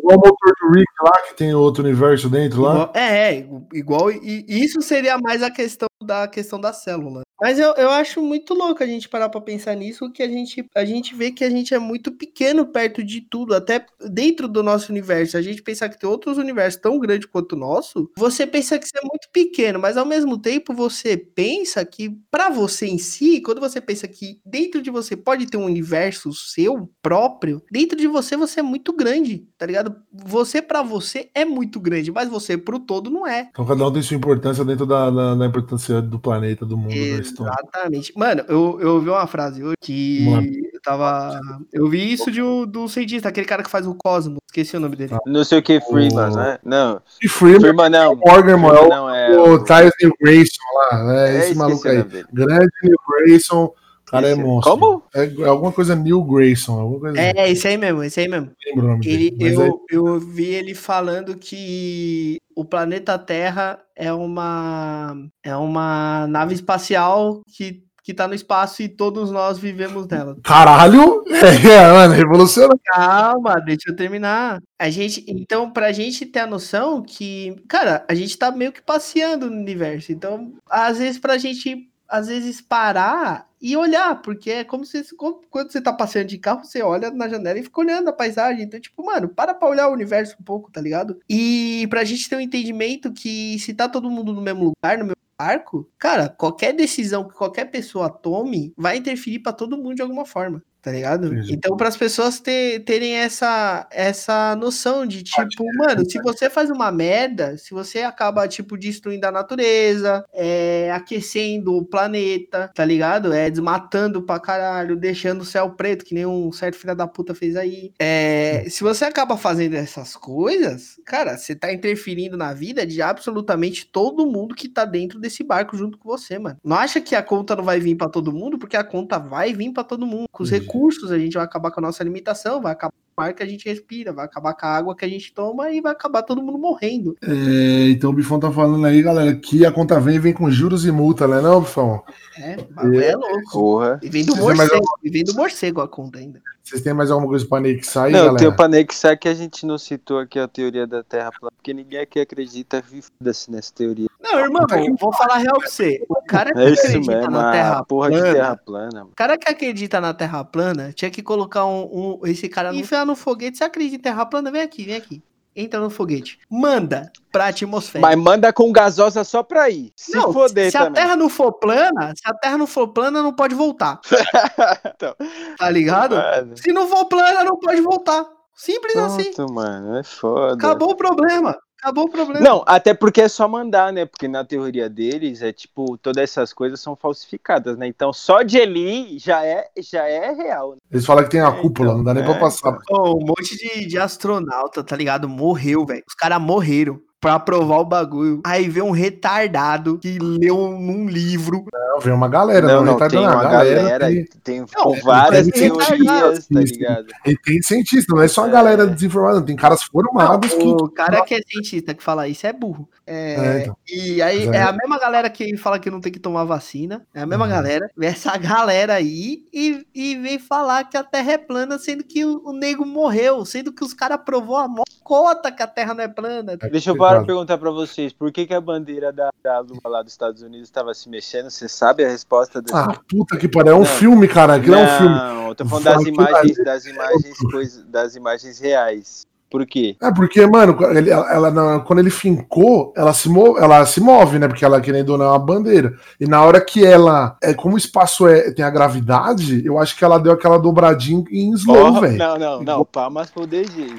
[0.00, 2.72] Igual o motor do Rick lá, que tem outro universo dentro lá.
[2.72, 4.10] Igual- é, é, igual.
[4.12, 7.22] E e isso seria mais a questão da questão da célula.
[7.40, 10.66] Mas eu, eu acho muito louco a gente parar pra pensar nisso, que a gente,
[10.74, 14.60] a gente vê que a gente é muito pequeno perto de tudo, até dentro do
[14.60, 15.36] nosso universo.
[15.36, 18.88] A gente pensar que tem outros universos tão grandes quanto o nosso, você pensa que
[18.88, 23.40] você é muito pequeno, mas ao mesmo tempo você pensa que pra você em si,
[23.40, 28.08] quando você pensa que dentro de você pode ter um universo seu próprio, dentro de
[28.08, 29.94] você você é muito grande, tá ligado?
[30.12, 33.48] Você pra você é muito grande, mas você pro todo não é.
[33.52, 36.90] Então cada um tem sua importância dentro da, da, da importância do planeta, do mundo,
[36.90, 37.52] da história.
[37.62, 38.12] Exatamente.
[38.16, 40.26] Mano, eu, eu ouvi uma frase hoje que
[40.72, 41.40] eu tava.
[41.72, 44.80] Eu vi isso de um, do cientista, aquele cara que faz o Cosmos, esqueci o
[44.80, 45.16] nome dele.
[45.26, 46.58] Não sei o que, Freeman, O- né?
[46.64, 48.14] Não, E Freeman, Freeman não.
[48.16, 49.38] Morgan, Freeman mano, não é.
[49.38, 52.02] o Tyler Neil Grayson lá, é, É, esse maluco o aí.
[52.32, 53.74] Grande Neil Grayson, o
[54.10, 54.48] cara é Esqueci.
[54.48, 54.72] monstro.
[54.72, 55.02] Como?
[55.14, 57.38] É, é alguma coisa Neil Grayson, alguma coisa assim.
[57.38, 58.50] É, esse aí mesmo, esse aí mesmo.
[58.66, 59.56] Lembro o nome Ele, dele.
[59.56, 66.26] Mas é- eu, eu vi ele falando que o planeta Terra é uma é uma
[66.28, 70.36] nave espacial que, que tá no espaço e todos nós vivemos nela.
[70.42, 71.22] Caralho!
[71.38, 72.80] É, mano, revolucionário.
[72.84, 74.60] Calma, deixa eu terminar.
[74.78, 78.82] A gente, então, pra gente ter a noção que, cara, a gente tá meio que
[78.82, 80.10] passeando no universo.
[80.10, 85.02] Então, às vezes, pra gente, às vezes, parar e olhar, porque é como se
[85.50, 88.64] quando você tá passeando de carro, você olha na janela e fica olhando a paisagem.
[88.64, 91.18] Então, tipo, mano, para pra olhar o universo um pouco, tá ligado?
[91.28, 95.04] E pra gente ter um entendimento que se tá todo mundo no mesmo lugar, no
[95.04, 100.02] mesmo barco, cara, qualquer decisão que qualquer pessoa tome vai interferir pra todo mundo de
[100.02, 100.62] alguma forma.
[100.80, 101.34] Tá ligado?
[101.50, 106.70] Então, para as pessoas ter- terem essa, essa noção de tipo, mano, se você faz
[106.70, 113.32] uma merda, se você acaba, tipo, destruindo a natureza, é, aquecendo o planeta, tá ligado?
[113.32, 117.34] É desmatando pra caralho, deixando o céu preto, que nem um certo filho da puta
[117.34, 117.92] fez aí.
[117.98, 123.84] É, se você acaba fazendo essas coisas, cara, você tá interferindo na vida de absolutamente
[123.84, 126.56] todo mundo que tá dentro desse barco junto com você, mano.
[126.64, 129.52] Não acha que a conta não vai vir pra todo mundo, porque a conta vai
[129.52, 130.26] vir pra todo mundo.
[130.30, 130.48] Com os.
[130.68, 133.42] Recursos, a gente vai acabar com a nossa alimentação, vai acabar com o ar que
[133.42, 136.22] a gente respira, vai acabar com a água que a gente toma e vai acabar
[136.22, 137.16] todo mundo morrendo.
[137.20, 140.86] É, então o Bifão tá falando aí, galera, que a conta vem vem com juros
[140.86, 142.02] e multa, né, não, Bifão?
[142.38, 143.50] É, bagulho é louco.
[143.52, 144.00] Porra.
[144.02, 146.40] E vem do Vocês morcego, e vem do morcego a conta ainda.
[146.62, 148.36] Vocês têm mais alguma coisa pra anexar aí, Não, galera?
[148.38, 151.72] tem o Panexar que a gente não citou aqui a teoria da Terra plana, porque
[151.72, 154.06] ninguém aqui acredita, foda-se nessa teoria.
[154.20, 154.66] Não, irmão,
[155.00, 156.04] vou falar real pra você.
[156.06, 158.90] O cara que É isso acredita mesmo, na Terra porra de plana, Terra plana.
[158.92, 159.08] mano.
[159.12, 162.84] O cara que acredita na Terra plana tinha que colocar um, um- esse cara no
[163.08, 163.58] no foguete.
[163.58, 164.50] Você acredita em terra plana?
[164.52, 165.22] Vem aqui, vem aqui.
[165.56, 166.38] Entra no foguete.
[166.48, 168.00] Manda pra atmosfera.
[168.00, 169.92] Mas manda com gasosa só pra ir.
[169.96, 171.02] Se não, foder se a também.
[171.02, 174.00] Terra não for plana, se a Terra não for plana, não pode voltar.
[174.94, 175.14] Então,
[175.58, 176.14] Tá ligado?
[176.14, 178.24] mano, Se não for plana, não pode voltar.
[178.54, 179.32] Simples assim.
[179.32, 180.54] pronto, mano, é foda.
[180.54, 181.56] Acabou o problema.
[181.80, 182.40] Acabou o problema.
[182.40, 184.04] Não, até porque é só mandar, né?
[184.04, 187.86] Porque na teoria deles é tipo, todas essas coisas são falsificadas, né?
[187.86, 190.72] Então só de ali já é, já é real.
[190.72, 190.76] né?
[190.90, 192.76] Eles falam que tem a É, cúpula, então, não dá nem pra é, passar.
[192.90, 195.28] Ô, um monte de, de astronauta, tá ligado?
[195.28, 196.02] Morreu, velho.
[196.06, 198.40] Os caras morreram pra aprovar o bagulho.
[198.44, 201.64] Aí vem um retardado que leu num livro.
[201.72, 205.00] Não, vem uma galera, não, não, não, tem uma a galera, tem, tem Não, é,
[205.00, 207.06] várias tem teorias, tá cientista, ligado?
[207.26, 208.50] e tem cientista, não é só a É.
[208.50, 210.62] galera desinformada, tem caras formados que.
[210.62, 212.88] O cara que é cientista que fala isso é burro.
[213.06, 213.76] É, É, então.
[213.88, 217.04] E aí é é- a mesma galera que fala que não tem que tomar vacina.
[217.14, 217.50] É a mesma Uhum.
[217.50, 217.90] galera.
[217.96, 222.24] Vem essa galera aí e, e vem falar que a Terra é plana, sendo que
[222.24, 226.04] o, o nego morreu, sendo que os caras provou a mocota que a Terra não
[226.04, 226.56] é plana.
[226.70, 230.02] Deixa eu Para perguntar pra vocês, por que, que a bandeira da, da Lua lá
[230.02, 231.50] dos Estados Unidos estava se mexendo?
[231.50, 233.72] Você sabe a resposta desse Ah, puta que pariu.
[233.72, 233.84] É um Não.
[233.84, 234.54] filme, cara.
[234.54, 235.14] Aquilo é um filme.
[235.14, 239.26] Não, eu tô falando das imagens, das imagens, coisas, das imagens reais.
[239.50, 239.96] Por quê?
[240.02, 244.38] É porque, mano, ele- ela, ela- quando ele fincou, ela se, move, ela se move,
[244.38, 244.46] né?
[244.46, 245.94] Porque ela, querendo ou não, é uma bandeira.
[246.20, 247.34] E na hora que ela.
[247.42, 251.24] É, como o espaço é, tem a gravidade, eu acho que ela deu aquela dobradinha
[251.30, 252.18] em slow, velho.
[252.18, 253.94] não, não, não, palmas pro DG.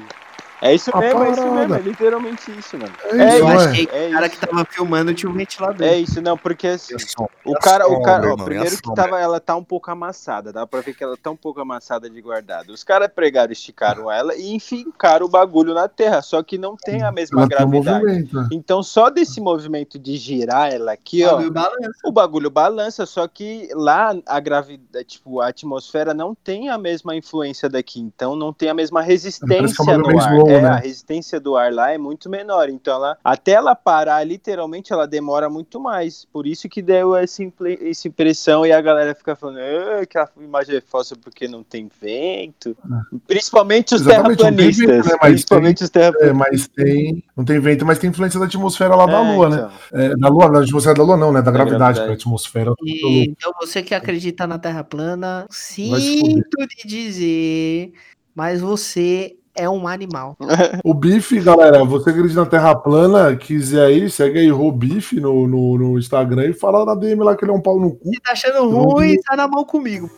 [0.62, 1.58] É isso A mesmo, é isso parada.
[1.58, 2.92] mesmo, é literalmente isso, mano.
[3.04, 3.72] É É isso, Eu acho é?
[3.72, 4.38] que É o cara isso.
[4.40, 5.86] que tava filmando tinha um ventilador.
[5.86, 6.94] É isso, não, porque assim,
[7.44, 9.64] o É cara, o cara, ó, irmão, é primeiro a que tava, ela tá um
[9.64, 12.72] pouco amassada, dá pra ver que ela tá um pouco amassada de guardada.
[12.72, 17.02] Os caras pregaram, esticaram ela e enficaram o bagulho na terra, só que não tem
[17.02, 18.04] a mesma Ela um gravidade.
[18.04, 18.36] movimento.
[18.36, 18.48] né?
[18.52, 21.98] Então só desse movimento de girar ela aqui, ó, Bagulho balança.
[22.04, 27.16] o bagulho balança, só que lá a gravidade, tipo, a atmosfera não tem a mesma
[27.16, 30.49] influência daqui, então não tem a mesma é resistência bagulho no ar.
[30.52, 30.68] É, né?
[30.68, 35.06] A resistência do ar lá é muito menor, então ela, até ela parar, literalmente, ela
[35.06, 36.24] demora muito mais.
[36.32, 37.42] Por isso que deu essa,
[37.82, 41.62] essa impressão e a galera fica falando "Ah, que a imagem é falsa porque não
[41.62, 42.76] tem vento.
[43.26, 45.06] Principalmente os Exatamente, não tem vento, terraplanistas.
[45.06, 46.30] né, mas Principalmente os terraplanistas.
[46.30, 47.24] É, mas tem.
[47.36, 49.56] Não tem vento, mas tem influência da atmosfera lá da É, Lua, né?
[49.90, 50.00] então.
[50.00, 51.40] É, da Lua, da atmosfera da Lua, não, né?
[51.42, 52.06] Da, Da gravidade, gravidade.
[52.06, 52.72] que a atmosfera.
[52.84, 57.92] E, então você que acredita na Terra plana, sinto de dizer,
[58.34, 60.36] mas você é um animal.
[60.84, 65.46] O Bife, galera, você acredita na Terra plana, quiser aí, segue aí o Bife no,
[65.46, 68.08] no, no Instagram e fala na DM lá que ele é um pau no cu.
[68.08, 70.10] Se tá achando ruim, sai na mão comigo.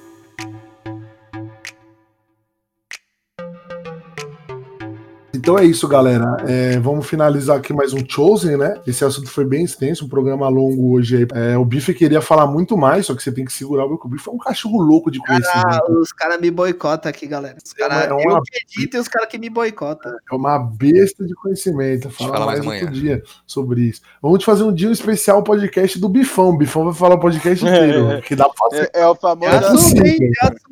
[5.43, 6.37] Então é isso, galera.
[6.47, 8.81] É, vamos finalizar aqui mais um Chosen, né?
[8.87, 11.27] Esse assunto foi bem extenso, um programa longo hoje aí.
[11.35, 14.03] É, o Bife queria falar muito mais, só que você tem que segurar o Bife.
[14.05, 15.99] O Bife é um cachorro louco de Ah, conhecimento.
[16.01, 17.57] os caras me boicotam aqui, galera.
[17.65, 20.13] Os cara, É uma- é uma- Eu acredito e os caras que me boicotam.
[20.31, 22.09] É uma besta de conhecimento.
[22.11, 23.03] Fala falar mais mais outro amanhã.
[23.17, 24.01] dia sobre isso.
[24.23, 26.51] Vamos te fazer um dia um especial podcast do Bifão.
[26.51, 28.23] O Bifão vai falar o podcast inteiro.
[28.23, 28.91] que dá pra fazer.
[28.95, 29.51] É, é o famoso.
[29.51, 29.73] É cara.
[29.73, 30.19] assumem.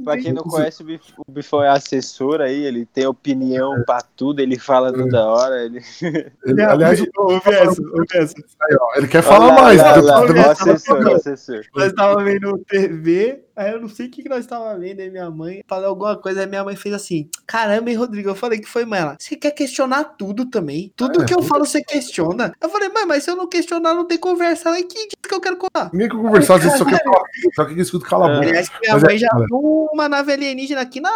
[0.05, 4.01] Pra quem não conhece, o Bif- o Bifão é assessor aí, ele tem opinião pra
[4.17, 5.65] tudo, ele fala toda hora.
[5.65, 5.81] Ele...
[6.45, 8.35] Ele, aliás, ouve essa, ouve essa.
[8.63, 9.81] aí, ó, ele quer falar Olha lá, mais.
[9.81, 10.03] olha né?
[10.03, 11.61] lá, Tá- o tá- assessor, o assessor.
[11.75, 15.11] Nós tava vendo TV, aí eu não sei o que, que nós tava vendo, aí
[15.11, 18.29] minha mãe falou alguma coisa, aí minha mãe fez assim, caramba, hein, Rodrigo?
[18.31, 20.93] Eu falei que foi, mãe, ela, você quer questionar tudo também?
[20.97, 22.53] Tudo É, que eu falo, você questiona.
[22.61, 24.69] Eu falei, mãe, mas se eu não questionar, não tem conversa.
[24.69, 25.91] Ela, que idiota que eu quero contar?
[25.93, 27.23] Ninguém quer conversar, às vezes só quer falar.
[27.55, 28.35] Só que escuta cala a É.
[28.37, 28.47] boca.
[28.49, 29.45] Aliás, que minha Mas é, mãe já cara.
[29.47, 31.11] viu uma nave alienígena aqui na,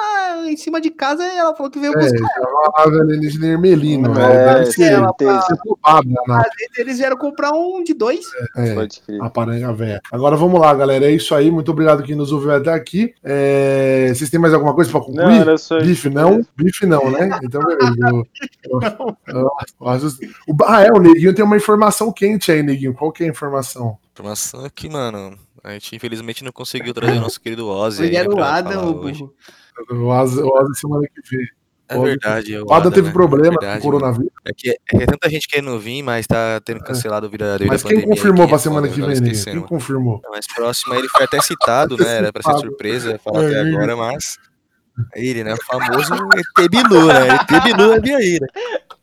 [0.47, 2.19] em cima de casa e ela falou que veio É, buscar.
[2.19, 4.11] já é uma ave alienígena ermelino.
[4.13, 4.55] É, né?
[4.55, 8.25] Deve ser, ela- deve ser roubada na Às vezes eles vieram comprar um de dois.
[8.57, 9.21] é, crer.
[9.23, 10.01] a paranga velha.
[10.13, 11.07] Agora vamos lá, galera.
[11.07, 11.51] É isso aí.
[11.51, 13.15] Muito obrigado quem nos ouviu até aqui.
[13.23, 15.59] É, Vocês têm mais alguma coisa pra Não, concluir?
[15.59, 15.87] só isso.
[15.87, 16.47] Bife não?
[16.57, 17.31] Bife não, né?
[17.43, 17.97] Então, beleza.
[18.09, 18.27] Eu-
[19.29, 19.51] eu- eu-
[20.49, 22.95] o, ah, é, o Neguinho tem uma informação quente aí, Neguinho.
[22.95, 23.99] Qual que é a informação?
[24.13, 25.39] Informação aqui, mano.
[25.63, 28.03] A gente infelizmente não conseguiu trazer o nosso querido Ozzy.
[28.05, 29.33] Ele né, era o pra Adam, o burro.
[29.91, 31.47] O o Asa semana que vem.
[31.89, 32.59] É verdade.
[32.59, 33.13] O Ada teve né?
[33.13, 34.33] problema Verdade, com o coronavírus.
[34.45, 37.73] É que é, é tanta gente querendo vir, mas tá tendo cancelado devido à devido
[37.73, 39.23] Mas quem confirmou aqui, pra é semana que vem.
[39.45, 40.21] Quem confirmou?
[40.31, 42.17] Mais próximo, ele foi até citado, né?
[42.19, 43.61] Era pra ser surpresa, falar até É.
[43.61, 44.39] agora, mas.
[45.15, 45.55] Ele, né?
[45.55, 47.29] O famoso ET Bilu, né?
[47.35, 48.47] ET Bilu vir aí, né?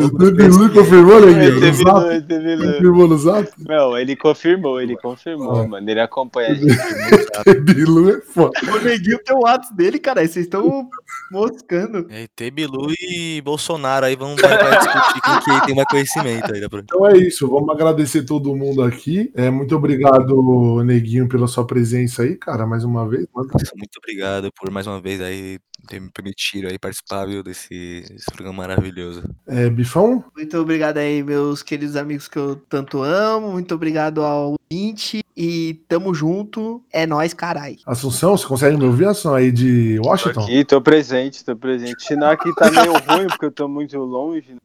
[0.00, 2.72] O Bilu confirmou, teve luz.
[2.72, 3.48] Confirmou no zap?
[3.58, 5.66] Não, ele confirmou, ele confirmou, Ah.
[5.68, 5.90] mano.
[5.90, 7.60] Ele acompanha a gente.
[7.60, 8.52] Bilu é foda.
[8.72, 10.20] O neguinho tem o WhatsApp dele, cara.
[10.20, 10.88] aí Vocês estão
[11.30, 12.06] moscando.
[12.10, 16.84] É, Bilu e Bolsonaro aí vai discutir quem que tem mais conhecimento aí, né, Bruno?
[16.84, 19.30] Então é isso, vamos agradecer todo mundo aqui.
[19.34, 23.26] É, muito obrigado, Neguinho, pela sua presença aí, cara, mais uma vez.
[23.34, 28.26] Muito obrigado por mais uma vez aí ter me permitido aí participar, viu, desse, desse
[28.32, 29.22] programa maravilhoso.
[29.46, 30.24] É, Bifão?
[30.36, 33.52] Muito obrigado aí, meus queridos amigos que eu tanto amo.
[33.52, 35.22] Muito obrigado ao ouvinte.
[35.36, 36.82] E tamo junto.
[36.92, 37.76] É nóis, carai.
[37.86, 40.44] Assunção, você consegue me ouvir, Assunção, aí de Tô Washington?
[40.44, 42.04] aqui, tô presente, tô presente.
[42.04, 44.56] Sinal aqui tá meio ruim, porque eu tô muito longe.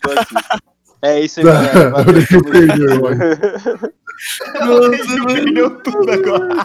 [0.00, 0.34] Tô aqui.
[1.02, 1.78] É isso aí, galera.
[1.78, 3.96] Eu Valeu, nem tamo perdi, mano.
[5.26, 6.56] Perdeu tudo agora.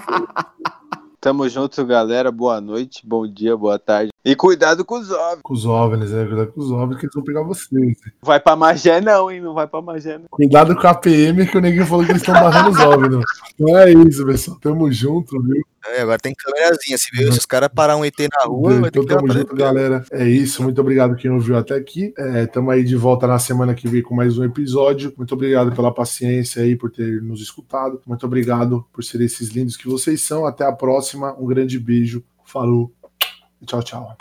[1.22, 2.32] Tamo junto, galera.
[2.32, 4.12] Boa noite, bom dia, boa tarde.
[4.24, 5.40] E cuidado com os ovos.
[5.42, 6.26] Com os OVNIs, né?
[6.26, 7.98] Cuidado com os OVNIs que eles vão pegar vocês.
[8.22, 9.42] Vai pra Magé não, hein?
[9.42, 10.26] Não vai pra Magé não.
[10.30, 13.26] Cuidado com a PM que o neguinho falou que eles estão barrando os OVNIs.
[13.56, 14.58] Então é isso, pessoal.
[14.62, 15.64] Tamo junto, viu?
[15.88, 17.32] É, agora tem câmerazinha, se viu?
[17.34, 19.56] Se os caras parar um ET na rua, vai ter Então que tamo gravar junto,
[19.56, 20.06] pra- galera.
[20.12, 20.62] É isso.
[20.62, 22.14] Muito obrigado quem ouviu até aqui.
[22.16, 25.12] É, tamo aí de volta na semana que vem com mais um episódio.
[25.18, 28.00] Muito obrigado pela paciência aí, por ter nos escutado.
[28.06, 30.46] Muito obrigado por serem esses lindos que vocês são.
[30.46, 31.36] Até a próxima.
[31.40, 32.24] Um grande beijo.
[32.46, 32.94] Falou.
[33.66, 34.18] Tchau, tchau.